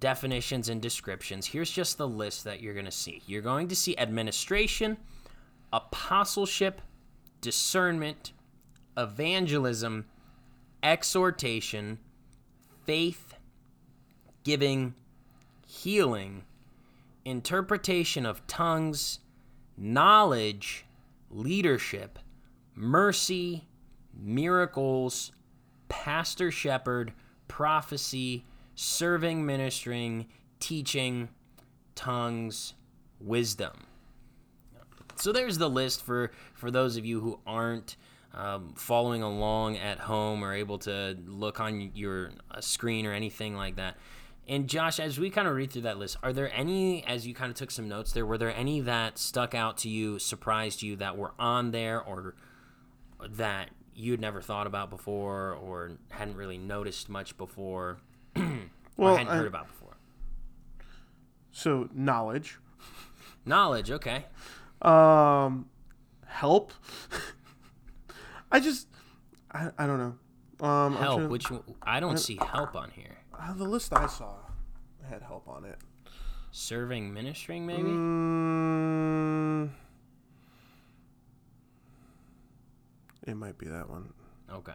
[0.00, 1.46] definitions and descriptions.
[1.46, 3.22] Here's just the list that you're going to see.
[3.26, 4.96] You're going to see administration,
[5.72, 6.80] apostleship,
[7.40, 8.32] discernment,
[8.96, 10.06] evangelism,
[10.82, 11.98] exhortation,
[12.84, 13.34] faith,
[14.44, 14.94] giving,
[15.66, 16.44] healing,
[17.24, 19.18] interpretation of tongues,
[19.76, 20.84] knowledge,
[21.30, 22.18] leadership,
[22.74, 23.67] mercy,
[24.18, 25.32] miracles,
[25.88, 27.12] pastor shepherd,
[27.46, 30.26] prophecy, serving, ministering,
[30.60, 31.28] teaching,
[31.94, 32.74] tongues,
[33.20, 33.72] wisdom.
[35.16, 37.96] So there's the list for for those of you who aren't
[38.34, 43.56] um, following along at home or able to look on your uh, screen or anything
[43.56, 43.96] like that.
[44.46, 47.34] And Josh, as we kind of read through that list, are there any, as you
[47.34, 50.82] kind of took some notes there, were there any that stuck out to you, surprised
[50.82, 52.34] you, that were on there, or
[53.28, 57.98] that you'd never thought about before, or hadn't really noticed much before,
[58.36, 58.42] or
[58.96, 59.96] Well, hadn't I- heard about before?
[61.50, 62.58] so knowledge
[63.44, 64.24] Knowledge, okay.
[64.82, 65.68] um
[66.26, 66.72] help
[68.52, 68.86] i just
[69.50, 71.46] i, I don't know um Help, which
[71.82, 73.16] I don't see help on here.
[73.38, 74.34] uh, the list i saw
[75.10, 75.78] had help on it
[76.50, 77.82] Serving, ministering, maybe.
[77.90, 79.68] Mm,
[83.28, 84.12] it might be that one.
[84.52, 84.72] Okay.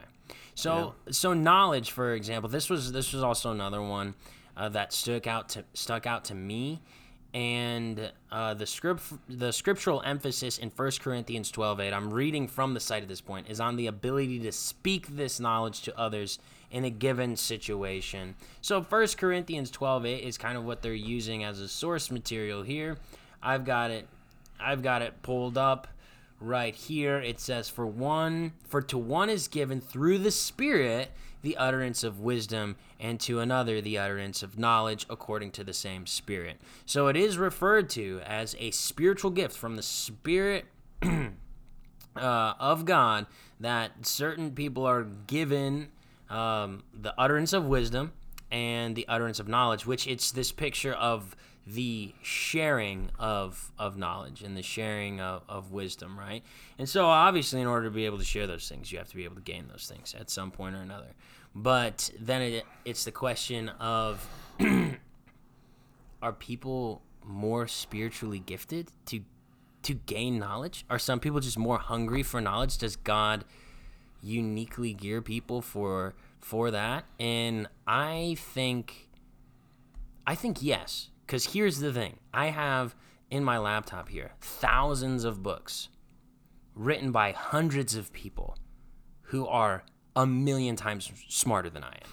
[0.55, 4.13] So so knowledge, for example, this was this was also another one
[4.55, 6.81] uh, that stuck out to stuck out to me,
[7.33, 11.91] and uh, the script the scriptural emphasis in 1 Corinthians twelve eight.
[11.91, 15.39] I'm reading from the site at this point is on the ability to speak this
[15.39, 16.39] knowledge to others
[16.69, 18.35] in a given situation.
[18.61, 22.61] So 1 Corinthians twelve eight is kind of what they're using as a source material
[22.61, 22.97] here.
[23.41, 24.07] I've got it
[24.59, 25.87] I've got it pulled up
[26.43, 27.17] right here.
[27.17, 32.19] It says for one for to one is given through the spirit the utterance of
[32.19, 36.59] wisdom and to another the utterance of knowledge according to the same spirit.
[36.85, 40.65] So it is referred to as a spiritual gift from the spirit
[42.15, 43.25] uh, of god
[43.59, 45.89] that certain people are given
[46.29, 48.13] um, the utterance of wisdom
[48.51, 54.41] and the utterance of knowledge which it's this picture of the sharing of of knowledge
[54.43, 56.43] and the sharing of, of wisdom right?
[56.77, 59.15] And so obviously in order to be able to share those things you have to
[59.15, 61.13] be able to gain those things at some point or another.
[61.55, 64.27] But then it, it's the question of
[66.21, 69.21] are people more spiritually gifted to
[69.83, 70.85] to gain knowledge?
[70.89, 72.77] Are some people just more hungry for knowledge?
[72.77, 73.45] Does god
[74.21, 77.05] uniquely gear people for for that?
[77.19, 79.09] And i think
[80.25, 82.17] i think yes because here's the thing.
[82.31, 82.93] I have
[83.31, 85.89] in my laptop here thousands of books
[86.75, 88.55] written by hundreds of people
[89.23, 89.83] who are
[90.15, 92.09] a million times smarter than i am.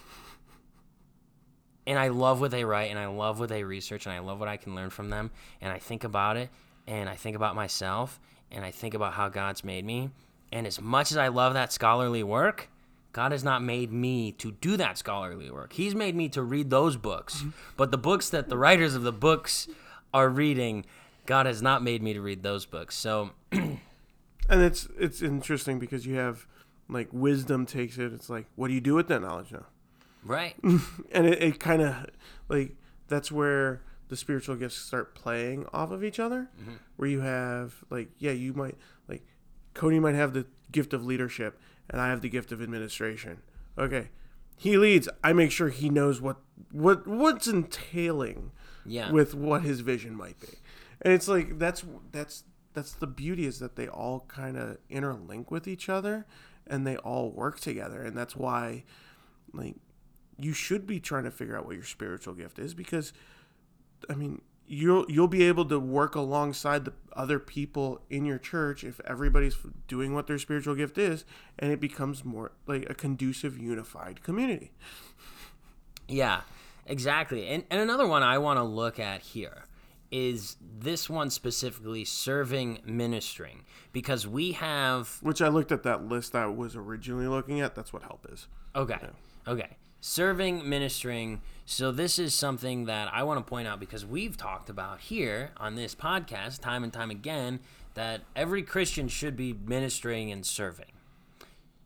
[1.85, 4.39] And I love what they write and I love what they research and I love
[4.39, 5.29] what I can learn from them
[5.61, 6.49] and I think about it
[6.87, 8.19] and I think about myself
[8.51, 10.09] and I think about how God's made me.
[10.51, 12.69] And as much as I love that scholarly work
[13.13, 15.73] God has not made me to do that scholarly work.
[15.73, 17.37] He's made me to read those books.
[17.37, 17.49] Mm-hmm.
[17.77, 19.67] But the books that the writers of the books
[20.13, 20.85] are reading,
[21.25, 22.95] God has not made me to read those books.
[22.97, 23.31] So,
[24.51, 26.45] And it's it's interesting because you have
[26.89, 28.11] like wisdom takes it.
[28.11, 29.65] It's like, what do you do with that knowledge now?
[30.23, 30.55] right.
[31.11, 32.07] And it, it kind of
[32.49, 32.75] like
[33.07, 36.73] that's where the spiritual gifts start playing off of each other, mm-hmm.
[36.97, 39.25] where you have like yeah, you might like
[39.73, 41.57] Cody might have the gift of leadership,
[41.91, 43.43] and I have the gift of administration.
[43.77, 44.09] Okay,
[44.57, 45.07] he leads.
[45.23, 46.37] I make sure he knows what
[46.71, 48.51] what what's entailing
[48.85, 49.11] Yeah.
[49.11, 50.47] with what his vision might be,
[51.01, 55.51] and it's like that's that's that's the beauty is that they all kind of interlink
[55.51, 56.25] with each other,
[56.65, 58.83] and they all work together, and that's why
[59.53, 59.75] like
[60.37, 63.13] you should be trying to figure out what your spiritual gift is because
[64.09, 68.85] I mean you'll you'll be able to work alongside the other people in your church
[68.85, 69.57] if everybody's
[69.89, 71.25] doing what their spiritual gift is
[71.59, 74.71] and it becomes more like a conducive unified community.
[76.07, 76.41] Yeah,
[76.85, 77.49] exactly.
[77.49, 79.65] And, and another one I want to look at here
[80.09, 86.33] is this one specifically serving ministering because we have Which I looked at that list
[86.33, 88.47] I was originally looking at, that's what help is.
[88.73, 88.99] Okay.
[89.45, 89.77] Okay.
[90.03, 91.41] Serving, ministering.
[91.67, 95.51] So, this is something that I want to point out because we've talked about here
[95.57, 97.59] on this podcast time and time again
[97.93, 100.91] that every Christian should be ministering and serving.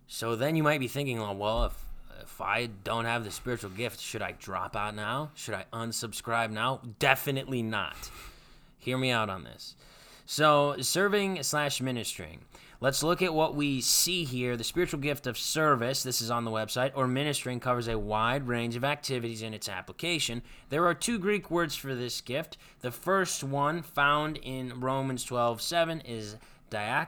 [0.07, 1.85] So, then you might be thinking, oh, well, if,
[2.21, 5.31] if I don't have the spiritual gift, should I drop out now?
[5.35, 6.79] Should I unsubscribe now?
[6.99, 8.09] Definitely not.
[8.77, 9.75] Hear me out on this.
[10.25, 12.39] So, serving slash ministering.
[12.85, 14.55] Let's look at what we see here.
[14.55, 18.47] The spiritual gift of service, this is on the website, or ministering covers a wide
[18.47, 20.43] range of activities in its application.
[20.69, 22.57] There are two Greek words for this gift.
[22.81, 26.35] The first one, found in Romans 12 7, is
[26.69, 27.07] diak.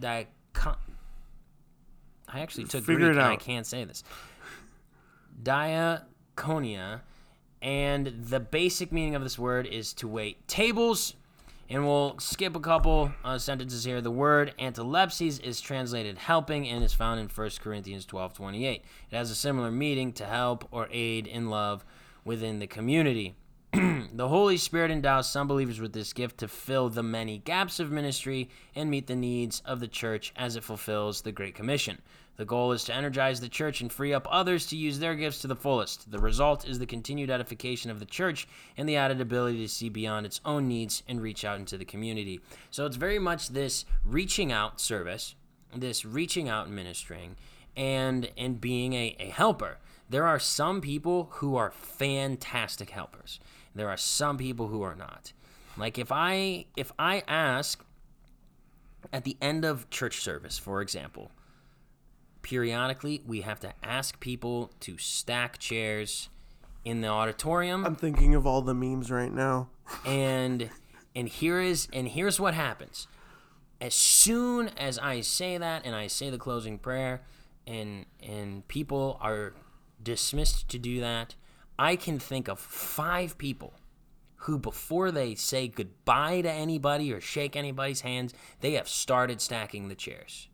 [0.00, 0.28] diak
[2.26, 4.04] I actually took Figure Greek and I can't say this.
[5.42, 7.02] Diakonia.
[7.60, 11.16] And the basic meaning of this word is to wait tables.
[11.68, 14.00] And we'll skip a couple uh, sentences here.
[14.00, 18.84] The word antilepses is translated helping and is found in 1 Corinthians 12 28.
[19.10, 21.84] It has a similar meaning to help or aid in love
[22.24, 23.34] within the community.
[24.12, 27.90] the Holy Spirit endows some believers with this gift to fill the many gaps of
[27.90, 31.98] ministry and meet the needs of the church as it fulfills the Great Commission.
[32.36, 35.38] The goal is to energize the church and free up others to use their gifts
[35.40, 36.10] to the fullest.
[36.10, 39.88] The result is the continued edification of the church and the added ability to see
[39.88, 42.40] beyond its own needs and reach out into the community.
[42.70, 45.34] So it's very much this reaching out service,
[45.74, 47.36] this reaching out and ministering,
[47.74, 49.78] and and being a, a helper.
[50.10, 53.40] There are some people who are fantastic helpers.
[53.74, 55.32] There are some people who are not.
[55.76, 57.84] Like if I if I ask
[59.12, 61.30] at the end of church service, for example,
[62.42, 66.28] periodically we have to ask people to stack chairs
[66.84, 69.68] in the auditorium I'm thinking of all the memes right now.
[70.04, 70.68] and
[71.14, 73.06] and here is and here's what happens
[73.80, 77.22] as soon as i say that and i say the closing prayer
[77.66, 79.54] and and people are
[80.02, 81.36] dismissed to do that
[81.82, 83.74] i can think of five people
[84.42, 89.88] who before they say goodbye to anybody or shake anybody's hands they have started stacking
[89.88, 90.48] the chairs.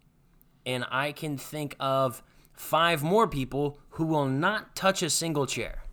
[0.67, 5.85] And i can think of five more people who will not touch a single chair.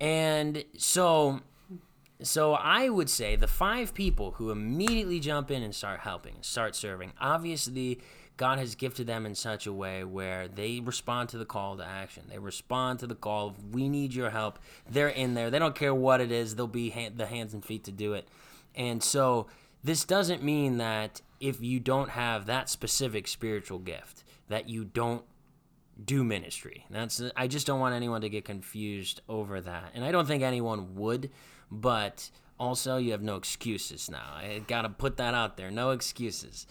[0.00, 1.40] And so
[2.22, 6.74] so I would say the five people who immediately jump in and start helping, start
[6.74, 8.00] serving, obviously
[8.36, 11.84] God has gifted them in such a way where they respond to the call to
[11.84, 12.24] action.
[12.28, 14.58] They respond to the call of, we need your help.
[14.90, 15.50] They're in there.
[15.50, 16.56] They don't care what it is.
[16.56, 18.26] They'll be hand, the hands and feet to do it.
[18.74, 19.46] And so
[19.84, 25.24] this doesn't mean that if you don't have that specific spiritual gift, that you don't
[26.02, 26.86] do ministry.
[26.90, 29.92] That's I just don't want anyone to get confused over that.
[29.94, 31.30] And I don't think anyone would,
[31.70, 34.32] but also you have no excuses now.
[34.34, 35.70] I got to put that out there.
[35.70, 36.66] No excuses.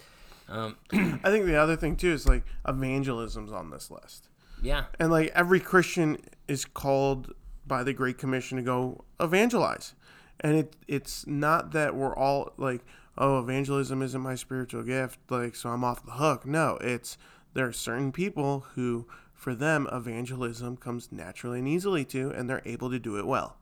[0.49, 4.29] Um, I think the other thing too is like evangelism's on this list.
[4.61, 4.85] yeah.
[4.99, 7.33] And like every Christian is called
[7.65, 9.95] by the Great Commission to go evangelize.
[10.41, 12.81] And it it's not that we're all like,
[13.17, 16.45] oh, evangelism isn't my spiritual gift, like so I'm off the hook.
[16.45, 17.17] No, it's
[17.53, 22.61] there are certain people who for them evangelism comes naturally and easily to and they're
[22.65, 23.57] able to do it well.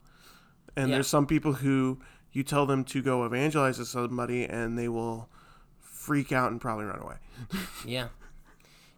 [0.76, 0.96] And Yeah.
[0.96, 1.98] there's some people who
[2.32, 5.28] you tell them to go evangelize to somebody and they will
[6.02, 7.16] freak out and probably run away.
[7.86, 8.08] Yeah.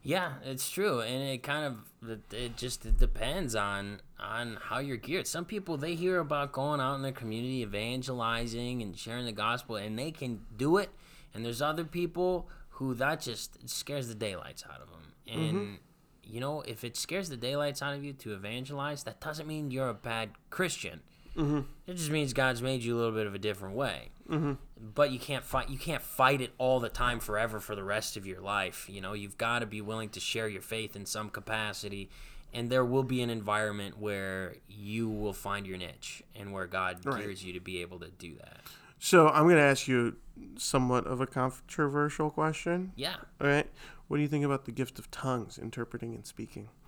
[0.02, 4.98] Yeah, it's true, and it kind of it- just it depends on on how you're
[4.98, 5.26] geared.
[5.26, 9.76] Some people they hear about going out in their community evangelizing and sharing the gospel,
[9.76, 10.90] and they can do it.
[11.32, 15.14] And there's other people who that just scares the daylights out of them.
[15.26, 15.56] Mm-hmm.
[15.56, 15.78] And
[16.22, 19.70] you know, if it scares the daylights out of you to evangelize, that doesn't mean
[19.70, 21.00] you're a bad Christian.
[21.34, 21.60] Mm-hmm.
[21.86, 24.10] It just means God's made you a little bit of a different way.
[24.26, 25.68] But you can't fight.
[25.70, 28.88] You can't fight it all the time forever for the rest of your life.
[28.88, 32.10] You know, you've got to be willing to share your faith in some capacity,
[32.52, 37.04] and there will be an environment where you will find your niche and where God
[37.04, 37.22] Right.
[37.22, 38.60] gears you to be able to do that.
[38.98, 40.16] So I'm going to ask you
[40.56, 42.92] somewhat of a controversial question.
[42.96, 43.16] Yeah.
[43.40, 43.68] All right.
[44.08, 46.68] What do you think about the gift of tongues, interpreting and speaking?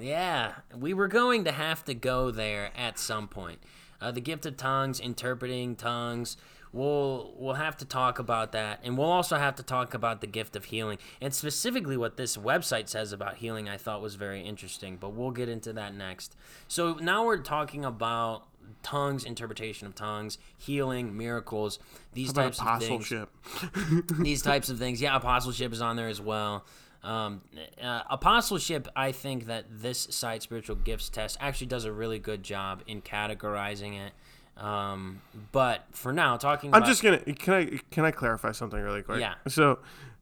[0.00, 3.60] Yeah, we were going to have to go there at some point.
[4.00, 6.36] Uh, the gift of tongues, interpreting tongues.
[6.72, 10.28] We'll we'll have to talk about that, and we'll also have to talk about the
[10.28, 13.68] gift of healing, and specifically what this website says about healing.
[13.68, 16.36] I thought was very interesting, but we'll get into that next.
[16.68, 18.46] So now we're talking about
[18.82, 21.78] tongues, interpretation of tongues, healing, miracles,
[22.12, 23.30] these types of things apostleship?
[24.20, 25.00] these types of things.
[25.00, 26.64] Yeah, apostleship is on there as well.
[27.02, 27.40] Um,
[27.82, 32.42] uh, apostleship, I think that this site, Spiritual Gifts Test, actually does a really good
[32.42, 34.12] job in categorizing it.
[34.60, 38.80] Um, but for now, talking I'm about just gonna can I can I clarify something
[38.80, 39.20] really quick?
[39.20, 39.34] Yeah.
[39.48, 39.78] So,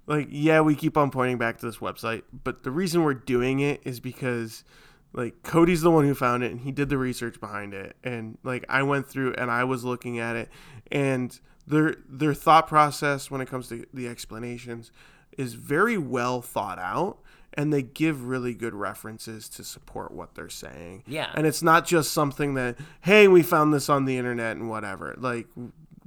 [0.06, 3.60] like, yeah, we keep on pointing back to this website, but the reason we're doing
[3.60, 4.64] it is because
[5.12, 8.38] like Cody's the one who found it and he did the research behind it, and
[8.44, 10.48] like I went through and I was looking at it,
[10.92, 14.92] and their their thought process when it comes to the explanations
[15.36, 17.18] is very well thought out.
[17.58, 21.02] And they give really good references to support what they're saying.
[21.06, 21.30] Yeah.
[21.34, 25.14] And it's not just something that, hey, we found this on the internet and whatever.
[25.18, 25.48] Like,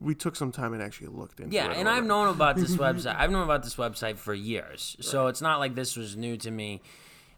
[0.01, 1.73] we took some time and actually looked into yeah, it.
[1.73, 3.15] Yeah, and I've known about this website.
[3.15, 6.49] I've known about this website for years, so it's not like this was new to
[6.49, 6.81] me,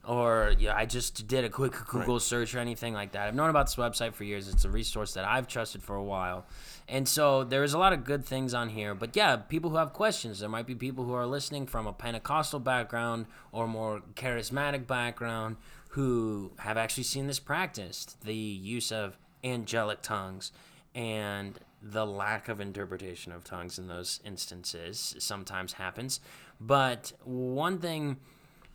[0.06, 3.28] or yeah, I just did a quick Google search or anything like that.
[3.28, 4.48] I've known about this website for years.
[4.48, 6.46] It's a resource that I've trusted for a while,
[6.88, 8.94] and so there's a lot of good things on here.
[8.94, 10.40] But yeah, people who have questions.
[10.40, 15.58] There might be people who are listening from a Pentecostal background or more charismatic background
[15.90, 18.24] who have actually seen this practiced.
[18.24, 20.52] The use of angelic tongues
[20.96, 26.20] and the lack of interpretation of tongues in those instances sometimes happens.
[26.60, 28.18] But one thing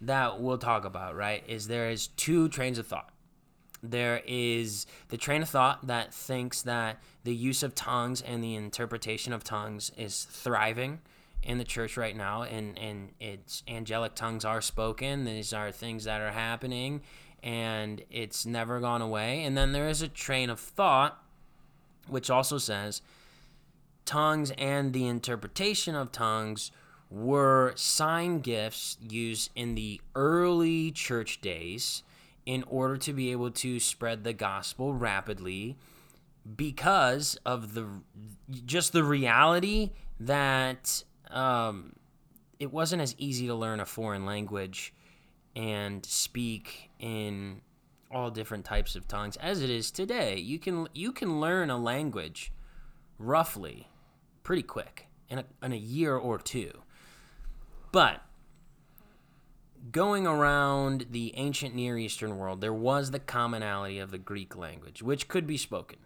[0.00, 3.10] that we'll talk about, right, is there is two trains of thought.
[3.82, 8.54] There is the train of thought that thinks that the use of tongues and the
[8.54, 11.00] interpretation of tongues is thriving
[11.42, 15.24] in the church right now, and, and it's angelic tongues are spoken.
[15.24, 17.02] These are things that are happening,
[17.42, 19.44] and it's never gone away.
[19.44, 21.22] And then there is a train of thought
[22.08, 23.02] which also says
[24.04, 26.70] tongues and the interpretation of tongues
[27.10, 32.02] were sign gifts used in the early church days
[32.44, 35.76] in order to be able to spread the gospel rapidly
[36.56, 37.86] because of the
[38.64, 39.90] just the reality
[40.20, 41.94] that um,
[42.58, 44.94] it wasn't as easy to learn a foreign language
[45.54, 47.60] and speak in
[48.10, 50.38] all different types of tongues as it is today.
[50.38, 52.52] You can you can learn a language
[53.18, 53.88] roughly
[54.42, 56.70] pretty quick in a, in a year or two.
[57.92, 58.22] But
[59.92, 65.02] going around the ancient Near Eastern world, there was the commonality of the Greek language,
[65.02, 65.98] which could be spoken.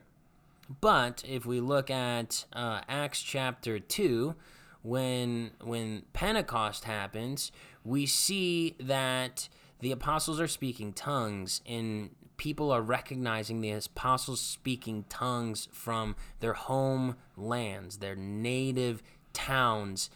[0.80, 4.36] But if we look at uh, Acts chapter two,
[4.82, 7.52] when when Pentecost happens,
[7.84, 9.48] we see that
[9.80, 16.54] the apostles are speaking tongues and people are recognizing the apostles speaking tongues from their
[16.54, 20.10] home lands, their native towns,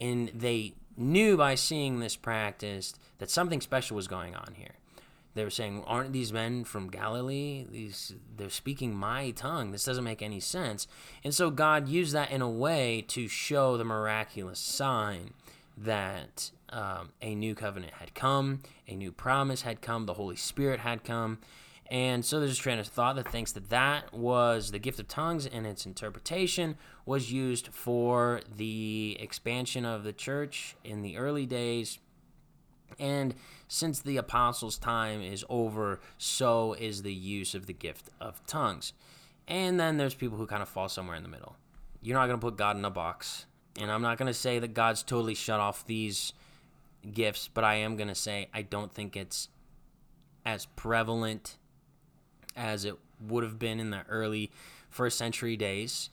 [0.00, 4.74] and they knew by seeing this practiced that something special was going on here.
[5.34, 7.64] They were saying, "Aren't these men from Galilee?
[7.70, 9.72] These they're speaking my tongue.
[9.72, 10.86] This doesn't make any sense."
[11.24, 15.32] And so God used that in a way to show the miraculous sign
[15.76, 20.80] that um, a new covenant had come, a new promise had come, the Holy Spirit
[20.80, 21.38] had come.
[21.92, 25.08] And so there's a train of thought that thinks that that was the gift of
[25.08, 31.44] tongues and its interpretation was used for the expansion of the church in the early
[31.44, 31.98] days.
[32.98, 33.34] And
[33.68, 38.94] since the apostles' time is over, so is the use of the gift of tongues.
[39.46, 41.56] And then there's people who kind of fall somewhere in the middle.
[42.00, 43.44] You're not going to put God in a box.
[43.78, 46.32] And I'm not going to say that God's totally shut off these
[47.12, 49.50] gifts, but I am going to say I don't think it's
[50.46, 51.58] as prevalent
[52.56, 54.50] as it would have been in the early
[54.90, 56.10] first century days.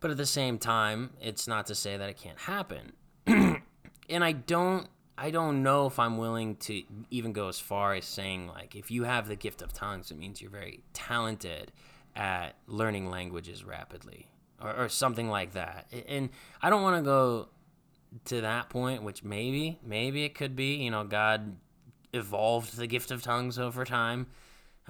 [0.00, 2.92] But at the same time, it's not to say that it can't happen.
[3.26, 8.04] and I don't I don't know if I'm willing to even go as far as
[8.04, 11.70] saying like if you have the gift of tongues, it means you're very talented
[12.16, 14.28] at learning languages rapidly
[14.60, 15.86] or, or something like that.
[16.08, 17.48] And I don't want to go
[18.26, 20.74] to that point, which maybe maybe it could be.
[20.76, 21.56] You know, God
[22.12, 24.26] evolved the gift of tongues over time.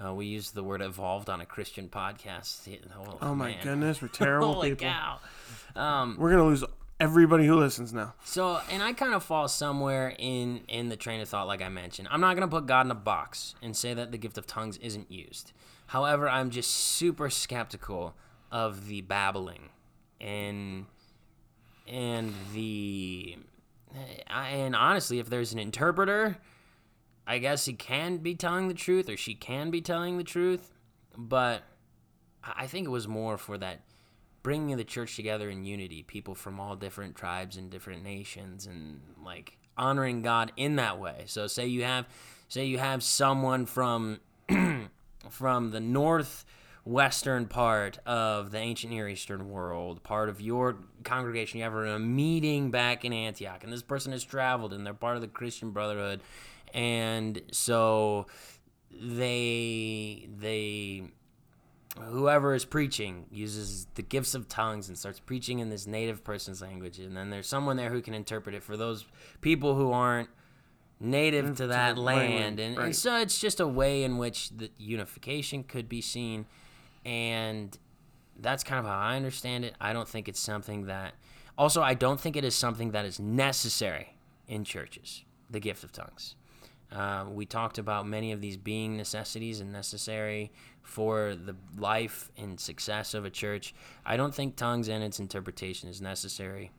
[0.03, 2.67] Uh, we use the word evolved on a Christian podcast.
[2.97, 4.87] Oh, Oh my goodness, we're terrible Holy people.
[4.87, 5.19] cow!
[5.75, 6.63] Um, We're gonna lose
[6.99, 8.13] everybody who listens now.
[8.23, 11.69] So, and I kind of fall somewhere in in the train of thought, like I
[11.69, 12.07] mentioned.
[12.11, 14.77] I'm not gonna put God in a box and say that the gift of tongues
[14.77, 15.51] isn't used.
[15.87, 18.15] However, I'm just super skeptical
[18.51, 19.69] of the babbling
[20.19, 20.85] and
[21.87, 23.37] and the
[24.27, 26.37] and honestly, if there's an interpreter,
[27.25, 30.71] I guess he can be telling the truth or she can be telling the truth,
[31.17, 31.63] but
[32.43, 33.81] I think it was more for that
[34.43, 38.99] bringing the church together in unity, people from all different tribes and different nations, and
[39.23, 41.23] like honoring God in that way.
[41.27, 42.05] So say you have,
[42.49, 44.19] say you have someone from
[45.29, 51.63] from the northwestern part of the ancient Near Eastern world, part of your congregation, you
[51.63, 55.21] have a meeting back in Antioch, and this person has traveled, and they're part of
[55.21, 56.19] the Christian Brotherhood,
[56.73, 58.27] and so
[58.91, 61.03] they they
[62.01, 66.59] whoever is preaching uses the gifts of tongues and starts preaching in this native person's
[66.59, 66.97] language.
[66.97, 69.05] And then there's someone there who can interpret it for those
[69.41, 70.29] people who aren't
[70.99, 72.59] native mm, to that land.
[72.59, 72.85] And, right.
[72.85, 76.47] and so it's just a way in which the unification could be seen.
[77.05, 77.77] And
[78.39, 79.75] that's kind of how i understand it.
[79.79, 81.13] I don't think it's something that
[81.57, 84.15] also i don't think it is something that is necessary
[84.47, 86.35] in churches the gift of tongues
[86.93, 92.59] uh, we talked about many of these being necessities and necessary for the life and
[92.59, 93.73] success of a church.
[94.05, 96.71] I don't think tongues and its interpretation is necessary.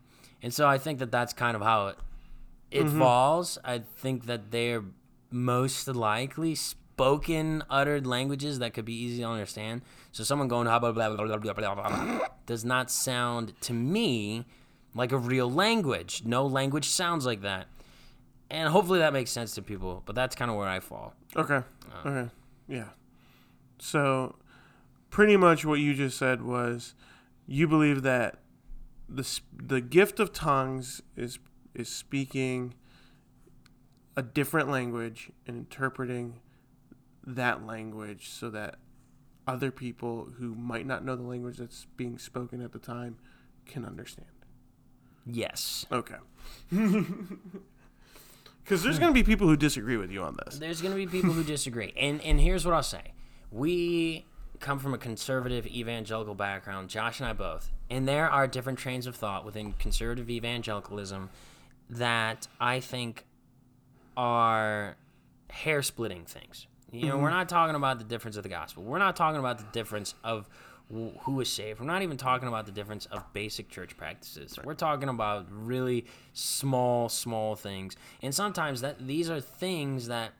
[0.43, 1.97] And so I think that that's kind of how it,
[2.71, 2.99] it mm-hmm.
[2.99, 3.59] falls.
[3.65, 4.85] I think that they're
[5.31, 9.83] most likely spoken, uttered languages that could be easy to understand.
[10.13, 14.45] So someone going blah, blah, blah, blah, blah, blah, blah, does not sound to me
[14.95, 16.23] like a real language.
[16.25, 17.67] No language sounds like that.
[18.51, 21.15] And hopefully that makes sense to people, but that's kind of where I fall.
[21.35, 21.63] Okay.
[22.05, 22.31] Uh, okay.
[22.69, 22.89] Yeah.
[23.79, 24.37] So,
[25.11, 26.95] pretty much what you just said was
[27.47, 28.39] you believe that
[29.09, 31.39] the the gift of tongues is
[31.75, 32.75] is speaking
[34.17, 36.41] a different language and interpreting
[37.27, 38.77] that language so that
[39.47, 43.17] other people who might not know the language that's being spoken at the time
[43.67, 44.29] can understand.
[45.27, 45.87] Yes.
[45.91, 46.17] Okay.
[48.65, 50.59] Because there's going to be people who disagree with you on this.
[50.59, 53.13] There's going to be people who disagree, and and here's what I'll say:
[53.51, 54.25] we
[54.61, 59.07] come from a conservative evangelical background, Josh and I both, and there are different trains
[59.07, 61.29] of thought within conservative evangelicalism
[61.91, 63.27] that I think
[64.17, 64.97] are
[65.51, 66.67] hair splitting things.
[66.91, 67.25] You know, mm-hmm.
[67.25, 68.85] we're not talking about the difference of the gospel.
[68.85, 70.49] We're not talking about the difference of
[70.91, 71.81] who is saved.
[71.81, 74.59] We're not even talking about the difference of basic church practices.
[74.63, 77.97] We're talking about really small, small things.
[78.23, 80.33] And sometimes that these are things that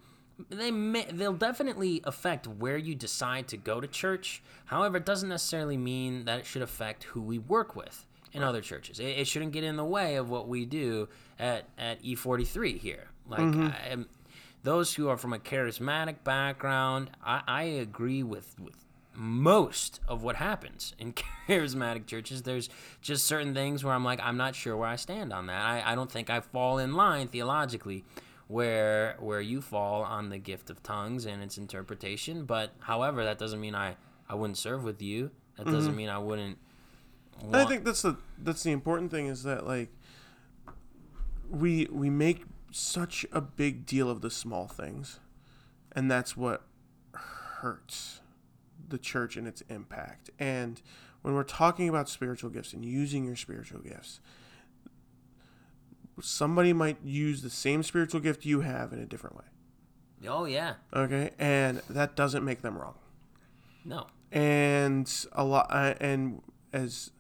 [0.51, 4.43] they may, they'll definitely affect where you decide to go to church.
[4.67, 8.61] However, it doesn't necessarily mean that it should affect who we work with in other
[8.61, 8.99] churches.
[8.99, 13.09] It, it shouldn't get in the way of what we do at at E43 here.
[13.27, 13.67] Like mm-hmm.
[13.67, 14.05] I,
[14.63, 18.84] those who are from a charismatic background, I, I agree with with
[19.17, 21.13] most of what happens in
[21.49, 22.43] charismatic churches.
[22.43, 22.69] There's
[23.01, 25.63] just certain things where I'm like, I'm not sure where I stand on that.
[25.63, 28.05] I, I don't think I fall in line theologically
[28.47, 32.45] where where you fall on the gift of tongues and its interpretation.
[32.45, 33.97] But however, that doesn't mean I
[34.29, 35.31] I wouldn't serve with you.
[35.57, 35.97] That doesn't mm-hmm.
[35.97, 36.59] mean I wouldn't.
[37.41, 37.57] Want...
[37.57, 39.91] I think that's the that's the important thing is that like
[41.49, 45.21] we we make such a big deal of the small things,
[45.93, 46.65] and that's what
[47.13, 48.21] hurts
[48.89, 50.31] the church and its impact.
[50.39, 50.81] And
[51.23, 54.21] when we're talking about spiritual gifts and using your spiritual gifts,
[56.21, 59.45] somebody might use the same spiritual gift you have in a different way.
[60.27, 60.75] Oh yeah.
[60.93, 62.95] Okay, and that doesn't make them wrong.
[63.85, 64.07] No.
[64.33, 67.11] And a lot, uh, and as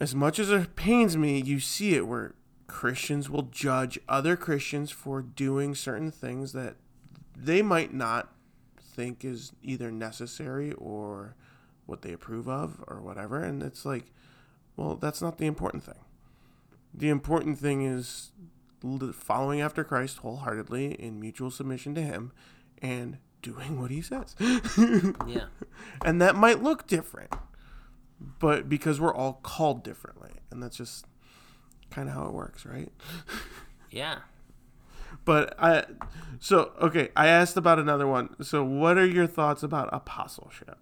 [0.00, 2.34] as much as it pains me, you see it where
[2.66, 6.76] Christians will judge other Christians for doing certain things that
[7.36, 8.33] they might not
[8.94, 11.36] think is either necessary or
[11.86, 13.42] what they approve of or whatever.
[13.42, 14.12] And it's like,
[14.76, 15.98] well, that's not the important thing
[16.94, 18.30] the important thing is
[19.12, 22.32] following after Christ wholeheartedly in mutual submission to Him
[22.80, 24.36] and doing what He says.
[25.26, 25.46] yeah.
[26.04, 27.34] And that might look different,
[28.20, 30.30] but because we're all called differently.
[30.50, 31.06] And that's just
[31.90, 32.92] kind of how it works, right?
[33.90, 34.18] yeah.
[35.24, 35.84] But I,
[36.40, 38.34] so, okay, I asked about another one.
[38.42, 40.78] So, what are your thoughts about apostleship?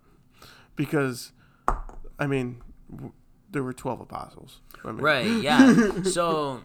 [0.77, 1.33] Because,
[2.19, 2.63] I mean,
[3.51, 4.61] there were 12 apostles.
[4.85, 4.97] I mean.
[4.99, 6.03] Right, yeah.
[6.03, 6.63] so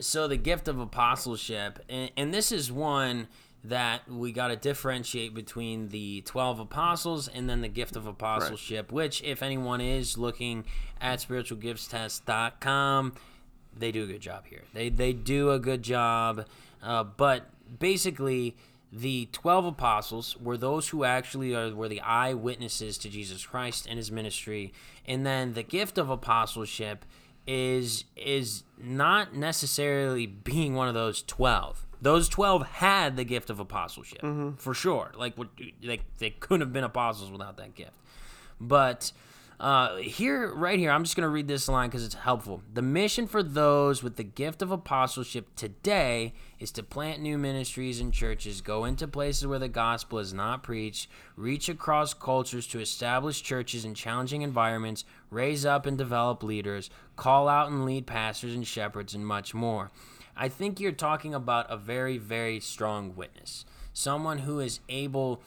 [0.00, 3.28] so the gift of apostleship and, and this is one
[3.64, 8.90] that we got to differentiate between the 12 apostles and then the gift of apostleship,
[8.90, 10.64] which, if anyone is looking
[11.00, 13.12] at spiritualgiftstest.com,
[13.76, 14.62] they do a good job here.
[14.72, 16.46] They, they do a good job.
[16.82, 17.46] Uh, but
[17.78, 18.56] basically,
[18.92, 23.96] the 12 apostles were those who actually are, were the eyewitnesses to Jesus Christ and
[23.96, 24.72] his ministry.
[25.06, 27.04] And then the gift of apostleship
[27.46, 33.58] is is not necessarily being one of those 12 those 12 had the gift of
[33.58, 34.20] apostleship
[34.58, 35.48] for sure like what
[35.82, 37.94] like they couldn't have been apostles without that gift
[38.60, 39.10] but
[39.60, 42.82] uh, here right here i'm just going to read this line because it's helpful the
[42.82, 48.12] mission for those with the gift of apostleship today is to plant new ministries and
[48.12, 53.42] churches go into places where the gospel is not preached reach across cultures to establish
[53.42, 58.66] churches in challenging environments raise up and develop leaders call out and lead pastors and
[58.66, 59.90] shepherds and much more
[60.40, 63.66] I think you're talking about a very, very strong witness.
[63.92, 65.42] Someone who is able,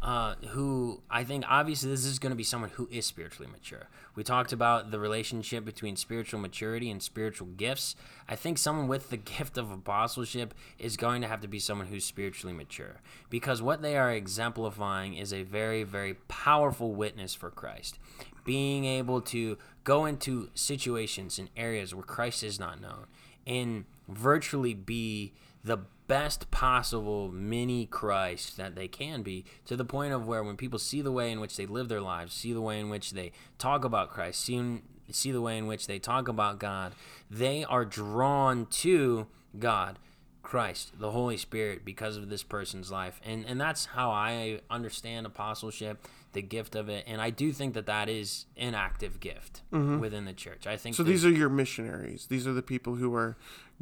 [0.00, 3.88] uh, who I think obviously this is going to be someone who is spiritually mature.
[4.14, 7.96] We talked about the relationship between spiritual maturity and spiritual gifts.
[8.28, 11.88] I think someone with the gift of apostleship is going to have to be someone
[11.88, 17.50] who's spiritually mature because what they are exemplifying is a very, very powerful witness for
[17.50, 17.98] Christ.
[18.44, 23.06] Being able to go into situations and areas where Christ is not known
[23.46, 25.32] and virtually be
[25.64, 25.78] the
[26.08, 30.78] best possible mini Christ that they can be to the point of where when people
[30.78, 33.30] see the way in which they live their lives, see the way in which they
[33.58, 34.80] talk about Christ, see,
[35.12, 36.94] see the way in which they talk about God,
[37.30, 39.28] they are drawn to
[39.58, 39.98] God.
[40.40, 45.26] Christ, the Holy Spirit, because of this person's life, and and that's how I understand
[45.26, 49.60] apostleship, the gift of it, and I do think that that is an active gift
[49.70, 49.98] mm-hmm.
[49.98, 50.66] within the church.
[50.66, 52.28] I think So these are your missionaries.
[52.28, 53.36] These are the people who are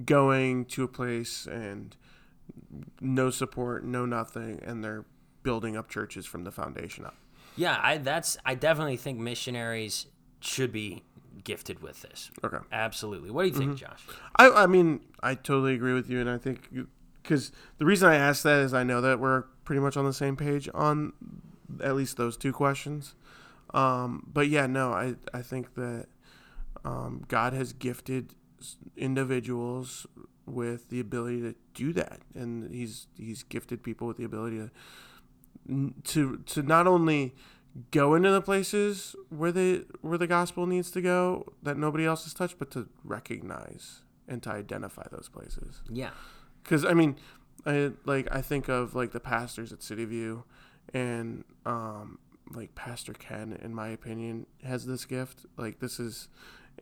[0.04, 1.94] going to a place and
[3.00, 5.04] no support, no nothing, and they're
[5.42, 7.14] building up churches from the foundation up.
[7.56, 10.06] Yeah, I that's I definitely think missionaries
[10.40, 11.04] should be
[11.44, 12.30] gifted with this.
[12.44, 12.58] Okay.
[12.72, 13.30] Absolutely.
[13.30, 14.02] What do you think, Josh?
[14.36, 16.68] I, I mean, I totally agree with you, and I think
[17.22, 20.12] because the reason I asked that is I know that we're pretty much on the
[20.12, 21.12] same page on
[21.82, 23.14] at least those two questions.
[23.74, 26.06] Um, but yeah, no, I I think that
[26.84, 28.34] um, God has gifted
[28.96, 30.06] individuals
[30.46, 34.70] with the ability to do that, and he's he's gifted people with the ability to
[36.04, 37.34] to to not only
[37.90, 42.24] go into the places where they where the gospel needs to go that nobody else
[42.24, 45.82] has touched, but to recognize and to identify those places.
[45.90, 46.10] Yeah.
[46.62, 47.16] Because I mean,
[47.64, 50.44] I like I think of like the pastors at City View,
[50.94, 52.18] and um,
[52.50, 55.46] like Pastor Ken, in my opinion, has this gift.
[55.56, 56.28] Like this is.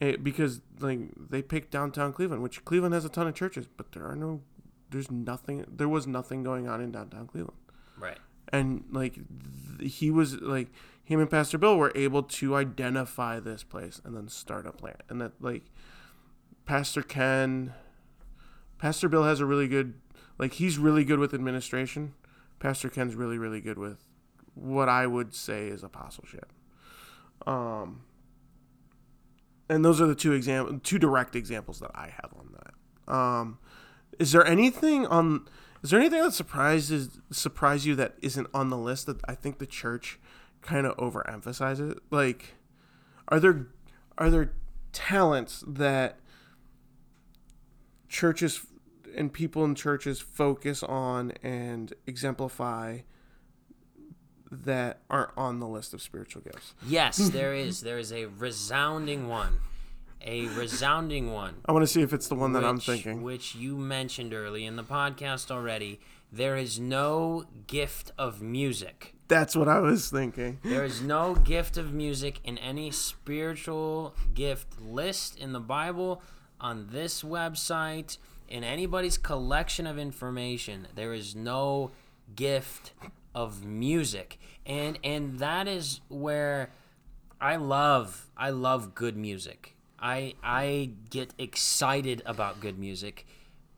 [0.01, 3.93] It, because like they picked downtown Cleveland, which Cleveland has a ton of churches, but
[3.93, 4.41] there are no,
[4.91, 7.59] there's nothing, there was nothing going on in downtown Cleveland.
[7.97, 8.19] Right.
[8.53, 9.15] and like
[9.79, 10.69] th- he was like
[11.05, 15.01] him and pastor bill were able to identify this place and then start a plant
[15.09, 15.63] and that like
[16.67, 17.73] pastor ken
[18.79, 19.95] pastor bill has a really good
[20.39, 22.15] like he's really good with administration.
[22.59, 23.99] Pastor ken's really really good with
[24.55, 26.53] what i would say is apostleship.
[27.47, 28.03] Um
[29.69, 33.59] and those are the two exam two direct examples that i have on that um
[34.19, 35.47] is there anything on
[35.85, 39.59] is there anything that surprises surprise you that isn't on the list that I think
[39.59, 40.19] the church
[40.63, 41.99] kind of overemphasizes?
[42.11, 42.55] Like,
[43.29, 43.67] are there
[44.17, 44.53] are there
[44.93, 46.21] talents that
[48.09, 48.65] churches
[49.15, 53.01] and people in churches focus on and exemplify
[54.65, 56.75] that aren't on the list of spiritual gifts?
[56.87, 57.81] Yes, there is.
[57.81, 59.59] There is a resounding one.
[60.27, 61.57] A resounding one.
[61.67, 63.23] I want to see if it's the one that I'm thinking.
[63.23, 66.01] Which you mentioned early in the podcast already.
[66.33, 69.15] There is no gift of music.
[69.29, 70.59] That's what I was thinking.
[70.65, 76.23] There is no gift of music in any spiritual gift list in the Bible,
[76.61, 80.89] on this website, in anybody's collection of information.
[80.95, 81.93] There is no
[82.35, 82.93] gift
[83.35, 84.39] of music.
[84.67, 86.71] And and that is where
[87.41, 89.75] I love I love good music.
[89.99, 93.27] I I get excited about good music.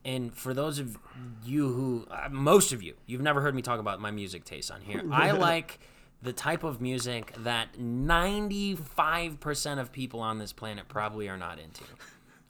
[0.04, 0.98] And for those of
[1.44, 4.70] you who uh, most of you, you've never heard me talk about my music taste
[4.70, 5.02] on here.
[5.10, 5.80] I like
[6.22, 11.84] the type of music that 95% of people on this planet probably are not into.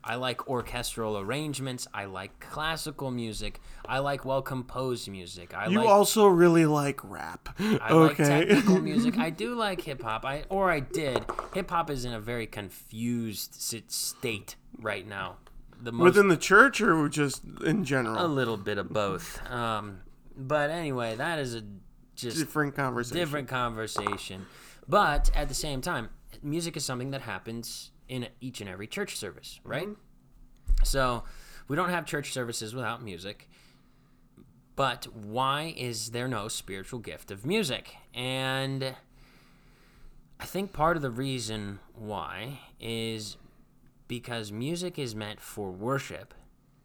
[0.07, 1.89] I like orchestral arrangements.
[1.93, 3.61] I like classical music.
[3.87, 5.53] I like well composed music.
[5.53, 7.49] I You like also really like rap.
[7.59, 8.45] I like okay.
[8.47, 9.19] technical music.
[9.19, 10.25] I do like hip hop.
[10.25, 11.25] I or I did.
[11.55, 13.55] Hip hop is in a very confused
[13.89, 15.39] state right now.
[15.83, 18.25] The most Within the church or just in general?
[18.25, 19.45] a little bit of both.
[19.51, 20.03] Um,
[20.37, 21.65] but anyway, that is a
[22.15, 23.19] just different conversation.
[23.19, 24.47] different conversation.
[24.89, 26.11] But at the same time,
[26.43, 29.71] music is something that happens in each and every church service, mm-hmm.
[29.71, 29.89] right?
[30.85, 31.25] So
[31.69, 33.49] we don't have church services without music.
[34.77, 37.97] But why is there no spiritual gift of music?
[38.15, 38.95] And
[40.39, 43.39] I think part of the reason why is
[44.07, 46.35] because music is meant for worship,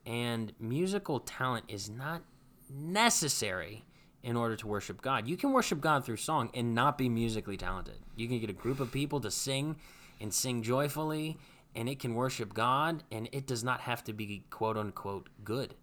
[0.06, 2.24] and musical talent is not
[2.74, 3.84] necessary
[4.24, 5.28] in order to worship God.
[5.28, 8.00] You can worship God through song and not be musically talented.
[8.16, 9.76] You can get a group of people to sing
[10.22, 11.38] and sing joyfully,
[11.76, 15.76] and it can worship God, and it does not have to be quote unquote good.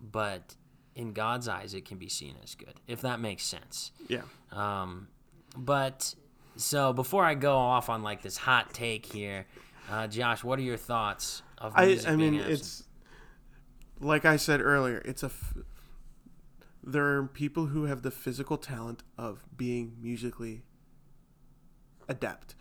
[0.00, 0.54] But
[0.94, 3.92] in God's eyes, it can be seen as good, if that makes sense.
[4.08, 4.22] Yeah.
[4.52, 5.08] Um,
[5.56, 6.14] but
[6.56, 9.46] so before I go off on like this hot take here,
[9.90, 12.60] uh, Josh, what are your thoughts of I music I being mean absent?
[12.60, 12.82] it's
[14.00, 15.54] like I said earlier, it's a f-
[16.82, 20.62] there are people who have the physical talent of being musically
[22.08, 22.54] adept.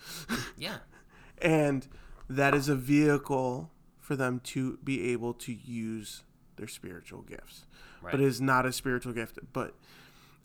[0.57, 0.77] yeah,
[1.41, 1.87] and
[2.29, 6.23] that is a vehicle for them to be able to use
[6.57, 7.65] their spiritual gifts.
[8.01, 8.11] Right.
[8.11, 9.39] But it is not a spiritual gift.
[9.51, 9.73] But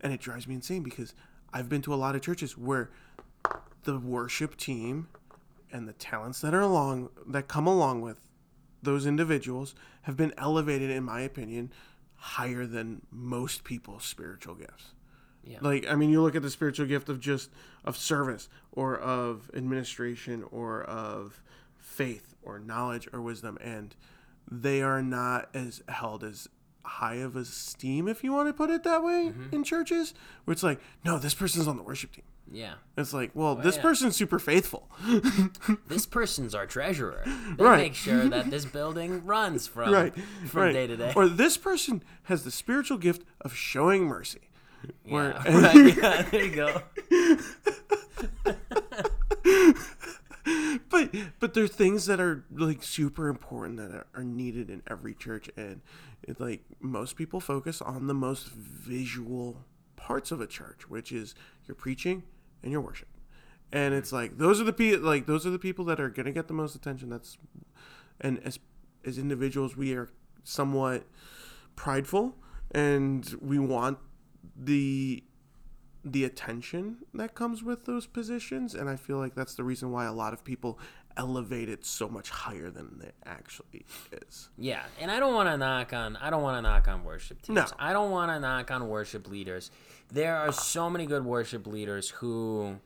[0.01, 1.15] and it drives me insane because
[1.53, 2.91] I've been to a lot of churches where
[3.85, 5.09] the worship team
[5.73, 8.21] and the talents that are along that come along with
[8.83, 11.71] those individuals have been elevated in my opinion
[12.17, 14.93] higher than most people's spiritual gifts.
[15.45, 15.59] Yeah.
[15.61, 17.51] Like I mean you look at the spiritual gift of just
[17.85, 21.43] of service or of administration or of
[21.79, 23.95] faith or knowledge or wisdom and
[24.51, 26.49] they are not as held as
[26.83, 29.55] high of esteem if you want to put it that way mm-hmm.
[29.55, 30.15] in churches
[30.45, 32.75] where it's like no this person's on the worship team yeah.
[32.97, 33.83] it's like well oh, this yeah.
[33.83, 34.89] person's super faithful
[35.89, 37.23] This person's our treasurer.
[37.57, 37.79] They Right.
[37.79, 40.15] make sure that this building runs from right
[40.47, 40.73] from right.
[40.73, 41.13] day to day.
[41.15, 44.50] or this person has the spiritual gift of showing mercy
[45.05, 46.83] where Yeah, right, yeah, there you go.
[50.91, 54.83] but but there are things that are like super important that are, are needed in
[54.89, 55.81] every church and
[56.23, 59.65] it, like most people focus on the most visual
[59.97, 61.35] parts of a church which is
[61.67, 62.23] your preaching
[62.63, 63.09] and your worship.
[63.73, 66.27] And it's like those are the pe- like those are the people that are going
[66.27, 67.11] to get the most attention.
[67.11, 67.39] That's
[68.21, 68.59] and as
[69.05, 70.09] as individuals we are
[70.43, 71.07] somewhat
[71.77, 72.35] prideful
[72.73, 73.99] and we want
[74.61, 75.25] the
[76.05, 80.07] the attention that comes with those positions and i feel like that's the reason why
[80.07, 80.79] a lot of people
[81.17, 85.57] elevate it so much higher than it actually is Yeah, and I don't want to
[85.57, 87.57] knock on I don't want to knock on worship teams.
[87.57, 87.67] No.
[87.79, 89.71] I don't want to knock on worship leaders.
[90.13, 92.77] There are so many good worship leaders who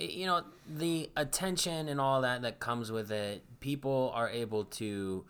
[0.00, 5.24] you know, the attention and all that that comes with it, people are able to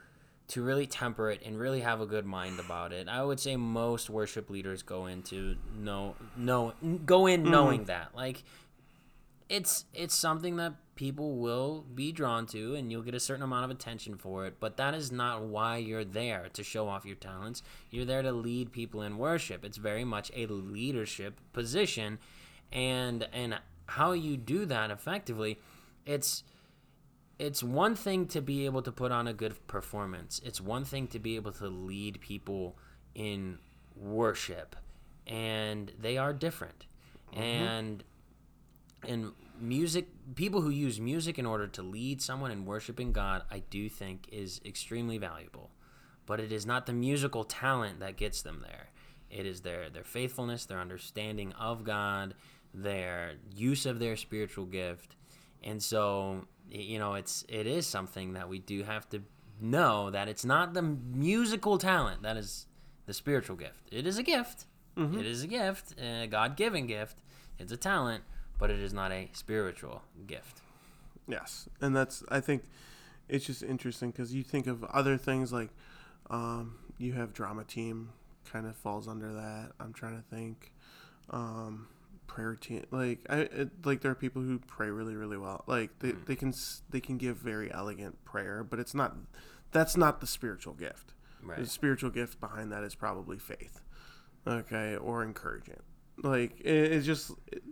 [0.50, 3.08] to really temper it and really have a good mind about it.
[3.08, 6.74] I would say most worship leaders go into know no
[7.06, 7.50] go in mm-hmm.
[7.50, 8.10] knowing that.
[8.14, 8.42] Like
[9.50, 13.64] it's it's something that people will be drawn to and you'll get a certain amount
[13.64, 17.16] of attention for it but that is not why you're there to show off your
[17.16, 22.18] talents you're there to lead people in worship it's very much a leadership position
[22.70, 25.58] and and how you do that effectively
[26.06, 26.44] it's
[27.40, 30.42] it's one thing to be able to put on a good performance.
[30.44, 32.76] It's one thing to be able to lead people
[33.14, 33.58] in
[33.96, 34.76] worship.
[35.26, 36.86] And they are different.
[37.32, 37.42] Mm-hmm.
[37.42, 38.04] And
[39.08, 43.58] and music people who use music in order to lead someone in worshiping god i
[43.70, 45.70] do think is extremely valuable.
[46.26, 48.90] But it is not the musical talent that gets them there.
[49.30, 52.34] It is their their faithfulness their understanding of god
[52.74, 55.16] their use of their spiritual gift.
[55.62, 59.22] And so you know it's it is something that we do have to
[59.60, 62.66] know that it's not the musical talent that is
[63.06, 63.88] the spiritual gift.
[63.90, 64.66] It is a gift.
[64.96, 67.22] It is a gift a god-given gift.
[67.58, 68.24] It's a talent
[68.58, 70.60] but it is not a spiritual gift.
[71.26, 72.64] Yes, and that's I think
[73.28, 75.70] it's just interesting because you think of other things like
[76.28, 78.10] um, you have drama team
[78.52, 79.72] kind of falls under that.
[79.80, 80.72] I'm trying to think.
[81.30, 81.86] Um,
[82.30, 85.98] prayer team like I it, like there are people who pray really really well like
[85.98, 86.26] they, mm.
[86.26, 86.54] they can
[86.88, 89.16] they can give very elegant prayer but it's not
[89.72, 91.14] that's not the spiritual gift.
[91.42, 93.80] right The spiritual gift behind that is probably faith,
[94.46, 95.82] okay, or encouragement.
[96.22, 97.62] Like it, it's just it,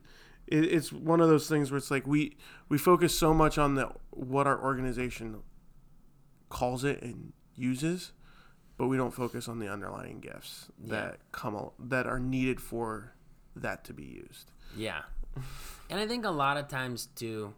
[0.47, 2.37] it, it's one of those things where it's like we
[2.69, 5.43] we focus so much on the what our organization
[6.49, 8.13] calls it and uses,
[8.77, 13.15] but we don't focus on the underlying gifts that come that are needed for
[13.63, 14.51] that to be used.
[14.77, 15.03] Yeah.
[15.91, 17.55] And I think a lot of times too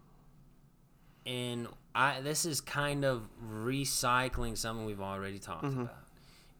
[1.27, 5.83] and I this is kind of recycling something we've already talked mm-hmm.
[5.83, 6.05] about.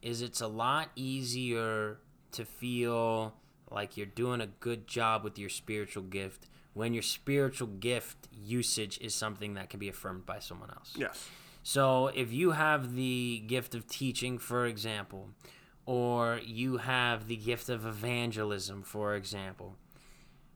[0.03, 1.99] Is it's a lot easier
[2.33, 3.35] to feel
[3.71, 8.99] like you're doing a good job with your spiritual gift when your spiritual gift usage
[9.01, 10.95] is something that can be affirmed by someone else.
[10.97, 11.29] Yes.
[11.63, 15.29] So if you have the gift of teaching, for example,
[15.87, 19.77] or you have the gift of evangelism, for example,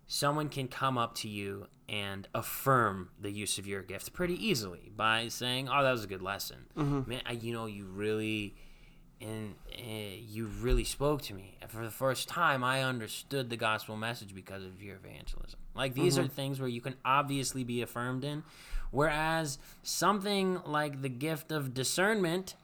[0.06, 4.90] someone can come up to you and affirm the use of your gift pretty easily
[4.96, 6.66] by saying, "Oh, that was a good lesson,
[7.06, 7.22] man.
[7.26, 8.54] I, you know, you really."
[9.20, 11.56] And uh, you really spoke to me.
[11.62, 15.58] And for the first time, I understood the gospel message because of your evangelism.
[15.74, 18.42] Like, these are things where you can obviously be affirmed in.
[18.90, 22.56] Whereas something like the gift of discernment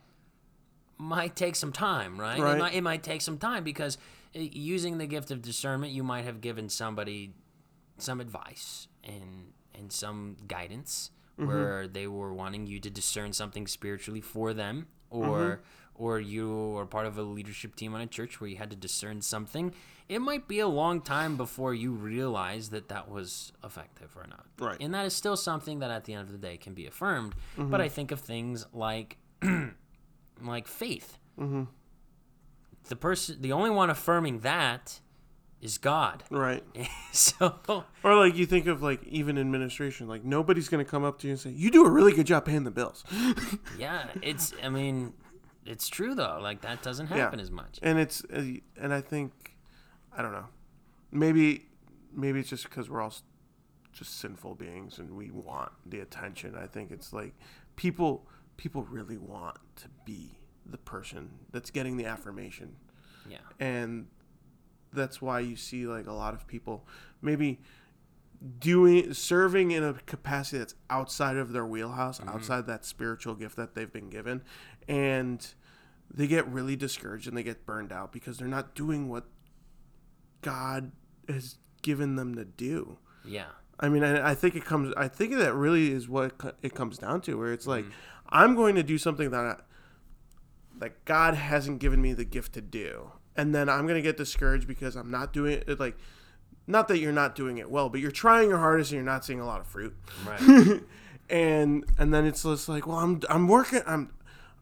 [1.01, 2.39] might take some time, right?
[2.39, 2.55] Right.
[2.55, 3.97] It, might, it might take some time because
[4.37, 7.33] uh, using the gift of discernment, you might have given somebody
[7.99, 11.49] some advice and and some guidance mm-hmm.
[11.49, 16.03] where they were wanting you to discern something spiritually for them or mm-hmm.
[16.03, 18.77] or you are part of a leadership team on a church where you had to
[18.77, 19.75] discern something
[20.09, 24.47] it might be a long time before you realize that that was effective or not
[24.59, 24.77] Right.
[24.81, 27.35] and that is still something that at the end of the day can be affirmed
[27.57, 27.75] but mm-hmm.
[27.77, 29.17] i think of things like
[30.43, 31.19] like faith.
[32.89, 35.01] The person the only one affirming that
[35.61, 36.25] is god.
[36.31, 36.65] Right.
[37.13, 37.61] so
[38.03, 41.33] Or like you think of like even administration, like nobody's gonna come up to you
[41.33, 43.05] and say, "You do a really good job paying the bills,"
[43.79, 45.13] yeah it's i mean
[45.67, 46.39] it's true though.
[46.43, 47.79] Like that doesn't happen as much.
[47.83, 48.43] And it's uh,
[48.77, 49.57] and I think
[50.17, 50.47] I don't know,
[51.13, 51.67] maybe
[52.13, 53.15] maybe it's just because we're all
[53.93, 56.55] just sinful beings and we want the attention.
[56.57, 57.35] I think it's like
[57.77, 58.27] people
[58.61, 62.77] people really want to be the person that's getting the affirmation.
[63.27, 63.39] Yeah.
[63.59, 64.09] And
[64.93, 66.87] that's why you see like a lot of people
[67.23, 67.59] maybe
[68.59, 72.29] doing serving in a capacity that's outside of their wheelhouse mm-hmm.
[72.29, 74.43] outside that spiritual gift that they've been given
[74.89, 75.55] and
[76.13, 79.25] they get really discouraged and they get burned out because they're not doing what
[80.43, 80.93] god
[81.29, 82.99] has given them to do.
[83.25, 83.47] Yeah.
[83.81, 84.93] I mean, I, I think it comes.
[84.97, 88.20] I think that really is what it it comes down to, where it's like, mm-hmm.
[88.31, 89.57] I'm going to do something that I,
[90.79, 94.17] that God hasn't given me the gift to do, and then I'm going to get
[94.17, 95.81] discouraged because I'm not doing it.
[95.81, 95.97] Like,
[96.67, 99.25] not that you're not doing it well, but you're trying your hardest and you're not
[99.25, 99.97] seeing a lot of fruit.
[100.27, 100.81] right
[101.31, 103.83] and and then it's just like, well, I'm I'm working.
[103.87, 104.13] I'm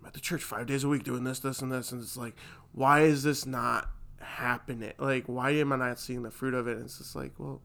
[0.00, 2.16] I'm at the church five days a week doing this, this, and this, and it's
[2.16, 2.36] like,
[2.72, 3.90] why is this not
[4.20, 4.92] happening?
[4.98, 6.76] Like, why am I not seeing the fruit of it?
[6.76, 7.62] And it's just like, well,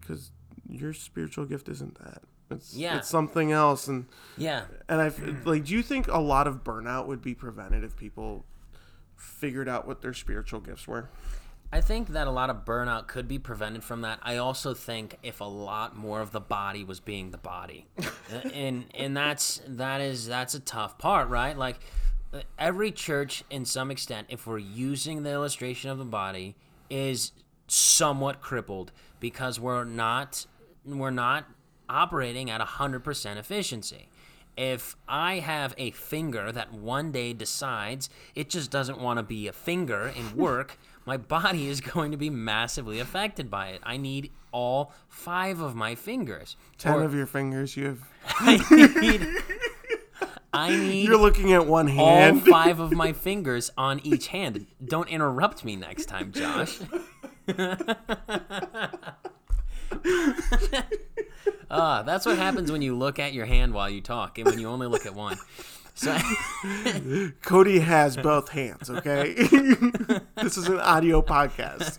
[0.00, 0.30] because
[0.68, 2.22] your spiritual gift isn't that.
[2.50, 2.98] It's Yeah.
[2.98, 5.12] it's something else, and yeah and I
[5.44, 5.64] like.
[5.64, 8.44] Do you think a lot of burnout would be prevented if people
[9.16, 11.08] figured out what their spiritual gifts were?
[11.70, 14.20] I think that a lot of burnout could be prevented from that.
[14.22, 17.86] I also think if a lot more of the body was being the body,
[18.54, 21.56] and and that's that is that's a tough part, right?
[21.56, 21.80] Like
[22.58, 26.56] every church, in some extent, if we're using the illustration of the body,
[26.88, 27.32] is
[27.66, 28.90] somewhat crippled
[29.20, 30.46] because we're not
[30.86, 31.44] we're not
[31.88, 34.08] operating at hundred percent efficiency.
[34.56, 39.46] If I have a finger that one day decides it just doesn't want to be
[39.46, 43.80] a finger and work, my body is going to be massively affected by it.
[43.84, 46.56] I need all five of my fingers.
[46.76, 48.00] Ten Or of your fingers, you have.
[48.40, 48.56] I
[49.00, 49.26] need,
[50.52, 52.40] I need You're looking at one hand.
[52.40, 54.66] all five of my fingers on each hand.
[54.84, 56.80] Don't interrupt me next time, Josh.
[61.70, 64.58] Ah, that's what happens when you look at your hand while you talk, and when
[64.58, 65.36] you only look at one.
[65.94, 66.16] So,
[67.42, 68.88] Cody has both hands.
[68.88, 69.34] Okay,
[70.36, 71.98] this is an audio podcast.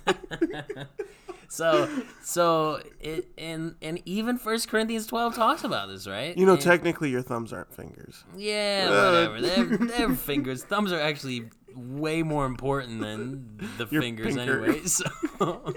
[1.49, 1.89] so,
[2.23, 6.37] so it and and even First Corinthians twelve talks about this, right?
[6.37, 8.23] You know, And- technically, your thumbs aren't fingers.
[8.37, 9.41] Yeah, Uh, whatever.
[9.41, 10.63] They're, they're fingers.
[10.63, 14.63] Thumbs are actually way more important than the Your fingers, finger.
[14.65, 14.81] anyway.
[14.85, 15.73] So,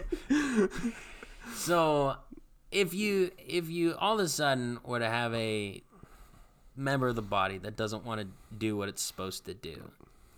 [1.54, 2.16] so
[2.72, 5.82] if you if you all of a sudden were to have a
[6.76, 9.90] member of the body that doesn't want to do what it's supposed to do,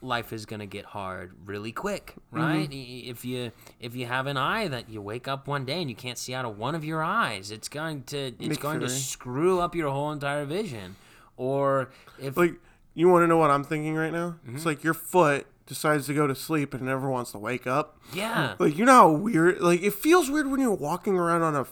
[0.03, 2.37] life is gonna get hard really quick, Mm-hmm.
[2.45, 2.68] right?
[2.72, 5.97] If you if you have an eye that you wake up one day and you
[5.97, 8.89] can't see out of one of your eyes, it's going to it's Nick going to
[8.89, 10.97] screw up your whole entire vision.
[11.37, 12.55] Or if Like,
[12.95, 14.37] you want to know what I'm thinking right now?
[14.47, 14.57] Mm-hmm.
[14.57, 17.99] It's like your foot decides to go to sleep and never wants to wake up.
[18.12, 19.61] yeah, Like, you know how weird?
[19.61, 21.66] Like, it feels weird when you're walking around on a,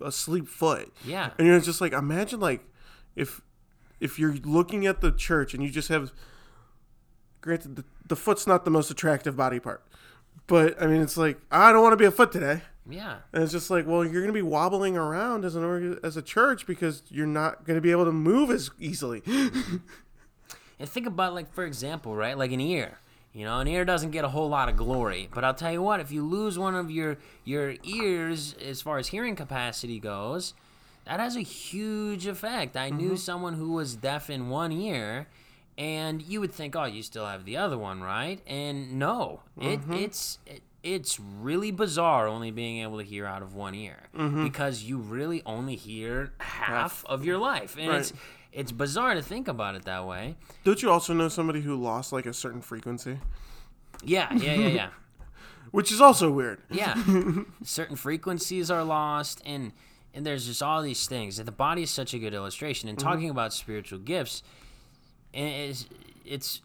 [0.00, 0.92] a sleep foot.
[1.04, 2.64] yeah, And you're just like, imagine like
[3.16, 3.40] if
[4.00, 6.12] if you're looking at the church and you just have
[7.40, 9.82] granted the, the foot's not the most attractive body part.
[10.46, 12.62] But I mean it's like I don't want to be a foot today.
[12.88, 13.18] yeah.
[13.32, 16.22] And it's just like, well, you're going to be wobbling around as an as a
[16.22, 19.22] church because you're not going to be able to move as easily.
[20.80, 22.38] And think about like for example, right?
[22.38, 22.98] Like an ear.
[23.38, 25.80] You know, an ear doesn't get a whole lot of glory, but I'll tell you
[25.80, 30.54] what: if you lose one of your your ears, as far as hearing capacity goes,
[31.04, 32.76] that has a huge effect.
[32.76, 33.16] I knew mm-hmm.
[33.16, 35.28] someone who was deaf in one ear,
[35.78, 38.40] and you would think, oh, you still have the other one, right?
[38.44, 39.92] And no, it mm-hmm.
[39.92, 44.42] it's it, it's really bizarre only being able to hear out of one ear mm-hmm.
[44.42, 48.00] because you really only hear half of your life, and Right.
[48.00, 48.12] it's
[48.72, 50.36] bizarre to think about it that way.
[50.64, 53.18] Don't you also know somebody who lost like a certain frequency?
[54.02, 54.88] Yeah, yeah, yeah, yeah.
[55.70, 56.62] Which is also weird.
[56.70, 56.94] Yeah.
[57.62, 59.72] Certain frequencies are lost and
[60.14, 61.38] and there's just all these things.
[61.38, 62.88] And the body is such a good illustration.
[62.88, 63.06] And mm-hmm.
[63.06, 64.42] talking about spiritual gifts
[65.34, 65.86] is
[66.24, 66.62] it's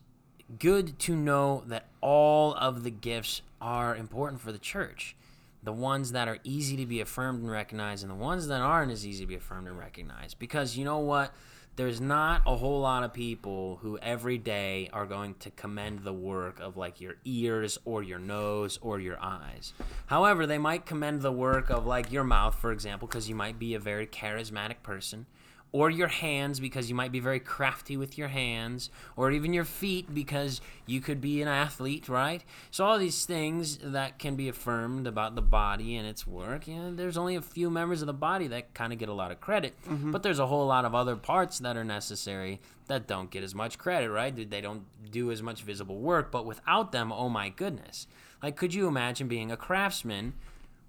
[0.60, 5.16] good to know that all of the gifts are important for the church.
[5.62, 8.92] The ones that are easy to be affirmed and recognized and the ones that aren't
[8.92, 10.40] as easy to be affirmed and recognized.
[10.40, 11.34] Because you know what?
[11.76, 16.14] There's not a whole lot of people who every day are going to commend the
[16.14, 19.74] work of like your ears or your nose or your eyes.
[20.06, 23.58] However, they might commend the work of like your mouth, for example, because you might
[23.58, 25.26] be a very charismatic person
[25.74, 29.66] or your hands because you might be very crafty with your hands, or even your
[29.66, 32.44] feet because you could be an athlete, right?
[32.70, 36.76] So all these things that can be affirmed about the body and its work, you
[36.76, 39.32] know, there's only a few members of the body that kind of get a lot
[39.32, 40.12] of credit, mm-hmm.
[40.12, 43.56] but there's a whole lot of other parts that are necessary that don't get as
[43.56, 44.36] much credit, right?
[44.50, 48.06] They don't do as much visible work, but without them, oh my goodness.
[48.44, 50.34] Like could you imagine being a craftsman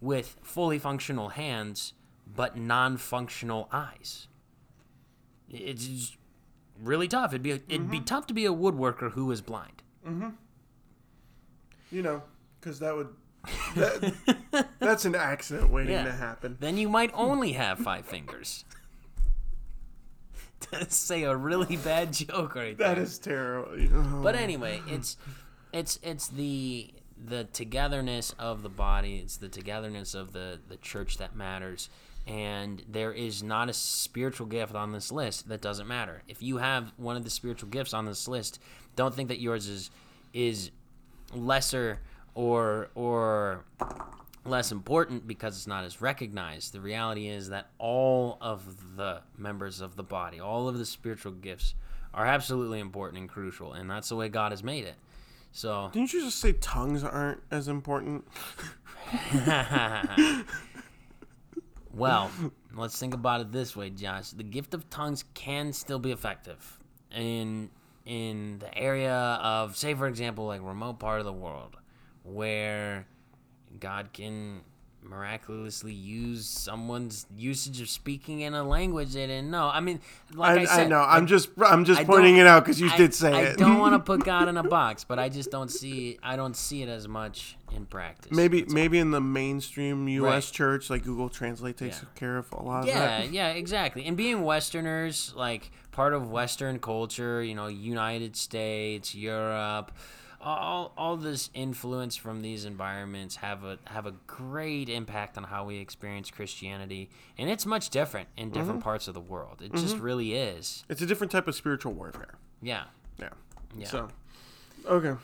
[0.02, 1.94] with fully functional hands
[2.26, 4.28] but non-functional eyes?
[5.48, 6.16] It's
[6.80, 7.32] really tough.
[7.32, 8.04] It'd be it'd be mm-hmm.
[8.04, 9.82] tough to be a woodworker who is blind.
[10.06, 10.30] Mm-hmm.
[11.90, 12.22] You know,
[12.60, 13.08] because that would.
[13.76, 16.04] That, that's an accident waiting Yeah.
[16.04, 16.56] to happen.
[16.60, 18.64] Then you might only have five fingers.
[20.72, 22.94] to say a really bad joke right there.
[22.94, 23.72] That is terrible.
[23.94, 24.20] Oh.
[24.22, 25.16] But anyway, it's
[25.72, 26.92] it's it's the
[27.22, 29.16] the togetherness of the body.
[29.16, 31.88] It's the togetherness of the the church that matters.
[32.26, 36.22] And there is not a spiritual gift on this list that doesn't matter.
[36.26, 38.60] If you have one of the spiritual gifts on this list,
[38.96, 39.90] don't think that yours is
[40.32, 40.70] is
[41.34, 42.00] lesser
[42.34, 43.64] or or
[44.44, 46.72] less important because it's not as recognized.
[46.72, 51.32] The reality is that all of the members of the body, all of the spiritual
[51.32, 51.74] gifts
[52.12, 54.94] are absolutely important and crucial, and that's the way God has made it.
[55.52, 58.26] So, Didn't you just say tongues aren't as important?
[61.94, 62.30] well,
[62.74, 64.30] let's think about it this way, Josh.
[64.30, 66.78] The gift of tongues can still be effective
[67.10, 67.70] in
[68.04, 71.76] in the area of say for example like remote part of the world
[72.22, 73.06] where
[73.80, 74.60] God can
[75.04, 79.70] miraculously use someone's usage of speaking in a language they didn't know.
[79.72, 80.00] I mean,
[80.34, 81.00] like I, I, said, I know.
[81.00, 83.58] I'm just I'm just I pointing it out because you I- did say I it.
[83.58, 86.56] don't want to put God in a box, but I just don't see I don't
[86.56, 88.32] see it as much in practice.
[88.32, 88.74] maybe That's all.
[88.74, 90.46] maybe in the mainstream U.S.
[90.48, 90.52] Right.
[90.54, 92.08] church, like Google Translate takes Yeah.
[92.14, 92.92] care of a lot of that.
[92.94, 93.32] Yeah, that.
[93.32, 94.06] yeah, exactly.
[94.06, 99.92] And being Westerners, like part of Western culture, you know, United States, Europe,
[100.44, 105.64] all all this influence from these environments have a have a great impact on how
[105.64, 108.84] we experience Christianity, and it's much different in different Mm-hmm.
[108.84, 109.62] parts of the world.
[109.62, 110.84] It just really is.
[110.88, 112.34] It's a different type of spiritual warfare.
[112.62, 112.84] Yeah.
[113.18, 113.28] Yeah.
[113.76, 113.86] Yeah.
[113.88, 114.08] So,
[114.86, 115.14] okay.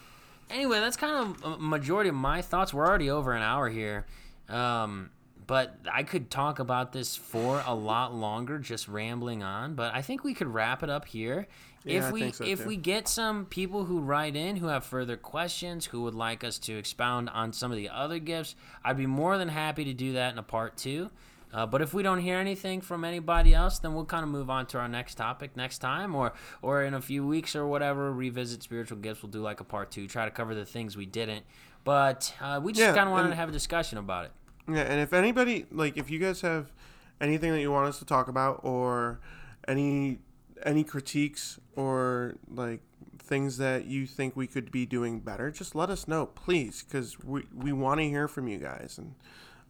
[0.51, 2.73] anyway, that's kind of a majority of my thoughts.
[2.75, 4.07] We're already over an hour here.
[4.49, 5.11] Um,
[5.51, 9.75] but I could talk about this for a lot longer, just rambling on.
[9.75, 11.49] But I think we could wrap it up here.
[11.85, 12.69] Yeah, if we so, if too.
[12.69, 16.57] we get some people who write in who have further questions, who would like us
[16.61, 20.13] to expound on some of the other gifts, I'd be more than happy to do
[20.13, 21.11] that in a part two.
[21.53, 24.51] Uh, but if we don't hear anything from anybody else, then we'll kind of move
[24.51, 26.33] on to our next topic next time, or
[26.63, 28.13] or in a few weeks or whatever.
[28.13, 29.21] Revisit spiritual gifts.
[29.21, 31.45] We'll do like a part two, try to cover the things we didn't.
[31.83, 34.31] But uh, we just Yeah, kind of wanted and- to have a discussion about it.
[34.75, 36.73] Yeah, and if anybody like if you guys have
[37.21, 39.21] anything that you want us to talk about or
[39.69, 40.19] any
[40.63, 42.81] any critiques or like
[43.19, 47.19] things that you think we could be doing better, just let us know, please, because
[47.23, 48.97] we we want to hear from you guys.
[48.99, 49.15] And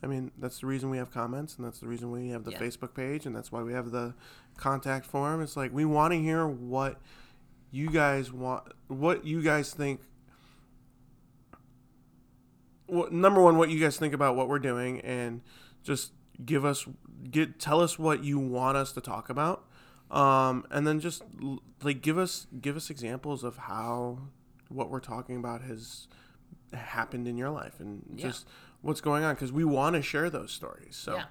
[0.03, 2.53] I mean, that's the reason we have comments, and that's the reason we have the
[2.53, 2.59] Yeah.
[2.61, 4.15] Facebook page, and that's why we have the
[4.57, 5.43] contact form.
[5.43, 6.99] It's like we want to hear what
[7.71, 10.01] you guys want, what you guys think
[12.91, 15.41] what, number one, what you guys think about what we're doing, and
[15.83, 16.13] just
[16.45, 16.87] give us
[17.31, 19.65] get tell us what you want us to talk about,
[20.11, 21.23] um, and then just
[21.83, 24.19] like give us give us examples of how
[24.69, 26.07] what we're talking about has
[26.73, 28.29] happened in your life and Yeah.
[28.29, 28.47] just
[28.83, 30.97] what's going on because we want to share those stories.
[30.97, 31.25] So Yeah.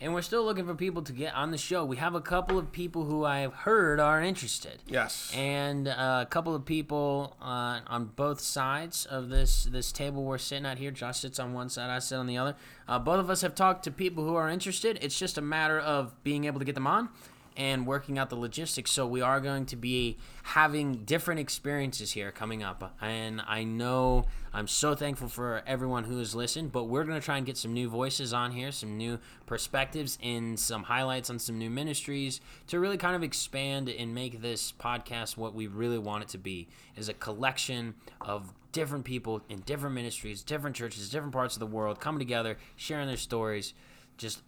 [0.00, 1.84] And we're still looking for people to get on the show.
[1.84, 4.82] We have a couple of people who I've heard are interested.
[4.86, 5.30] Yes.
[5.34, 10.38] And uh, a couple of people uh, on both sides of this this table we're
[10.38, 10.90] sitting at here.
[10.90, 12.56] Josh sits on one side, I sit on the other.
[12.88, 14.98] Uh, both of us have talked to people who are interested.
[15.02, 17.10] It's just a matter of being able to get them on
[17.56, 18.90] and working out the logistics.
[18.90, 22.94] So we are going to be having different experiences here coming up.
[23.00, 27.24] And I know I'm so thankful for everyone who has listened, but we're going to
[27.24, 31.38] try and get some new voices on here, some new perspectives, and some highlights on
[31.38, 35.98] some new ministries to really kind of expand and make this podcast what we really
[35.98, 41.10] want it to be is a collection of different people in different ministries, different churches,
[41.10, 43.74] different parts of the world coming together, sharing their stories,
[44.16, 44.42] just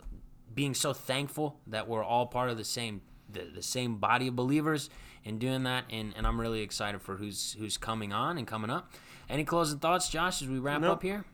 [0.54, 3.00] being so thankful that we're all part of the same
[3.30, 4.90] the, the same body of believers
[5.24, 8.70] and doing that and, and I'm really excited for who's who's coming on and coming
[8.70, 8.92] up.
[9.28, 10.92] Any closing thoughts, Josh, as we wrap Nope.
[10.92, 11.24] up here?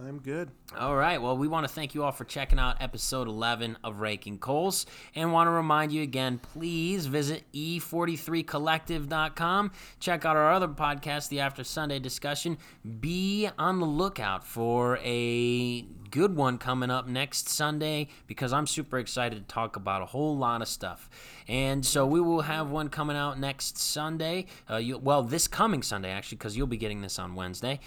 [0.00, 0.50] I'm good.
[0.78, 1.20] All right.
[1.20, 4.86] Well, we want to thank you all for checking out episode 11 of Raking Coals
[5.16, 9.72] and want to remind you again, please visit e e43collective.com.
[9.98, 12.58] Check out our other podcast, the After Sunday Discussion.
[13.00, 15.82] Be on the lookout for a
[16.12, 20.36] good one coming up next Sunday because I'm super excited to talk about a whole
[20.36, 21.10] lot of stuff.
[21.48, 24.46] And so we will have one coming out next Sunday.
[24.70, 27.80] Uh, you, well, this coming Sunday, actually, because you'll be getting this on Wednesday.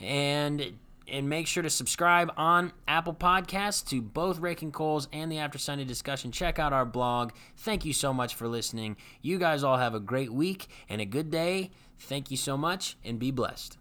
[0.00, 0.78] And
[1.10, 5.58] and make sure to subscribe on Apple Podcasts to both Raking Coals and the After
[5.58, 6.32] Sunday discussion.
[6.32, 7.32] Check out our blog.
[7.56, 8.96] Thank you so much for listening.
[9.22, 11.70] You guys all have a great week and a good day.
[11.98, 13.77] Thank you so much and be blessed.